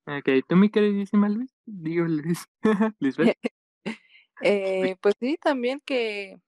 Ok, 0.08 0.26
¿tú 0.48 0.56
mi 0.56 0.70
queridísima 0.70 1.28
Luis? 1.28 1.54
Digo 1.66 2.06
Luis. 2.06 2.48
Lisbeth. 3.00 3.36
Eh, 4.40 4.94
pues 5.02 5.16
sí, 5.18 5.36
también 5.42 5.80
que, 5.84 6.40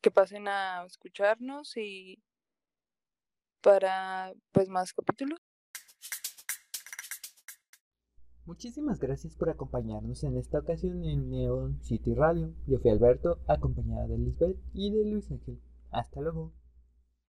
que 0.00 0.12
pasen 0.12 0.46
a 0.46 0.84
escucharnos 0.84 1.76
y 1.76 2.22
para 3.60 4.32
pues 4.52 4.68
más 4.68 4.92
capítulos. 4.92 5.40
Muchísimas 8.46 9.00
gracias 9.00 9.34
por 9.34 9.50
acompañarnos 9.50 10.22
en 10.22 10.36
esta 10.36 10.60
ocasión 10.60 11.04
en 11.04 11.28
Neon 11.28 11.82
City 11.82 12.14
Radio. 12.14 12.54
Yo 12.68 12.78
fui 12.78 12.92
Alberto, 12.92 13.40
acompañada 13.48 14.06
de 14.06 14.18
Lisbeth 14.18 14.56
y 14.72 14.92
de 14.92 15.10
Luis 15.10 15.28
Ángel. 15.32 15.60
Hasta 15.90 16.20
luego. 16.20 16.52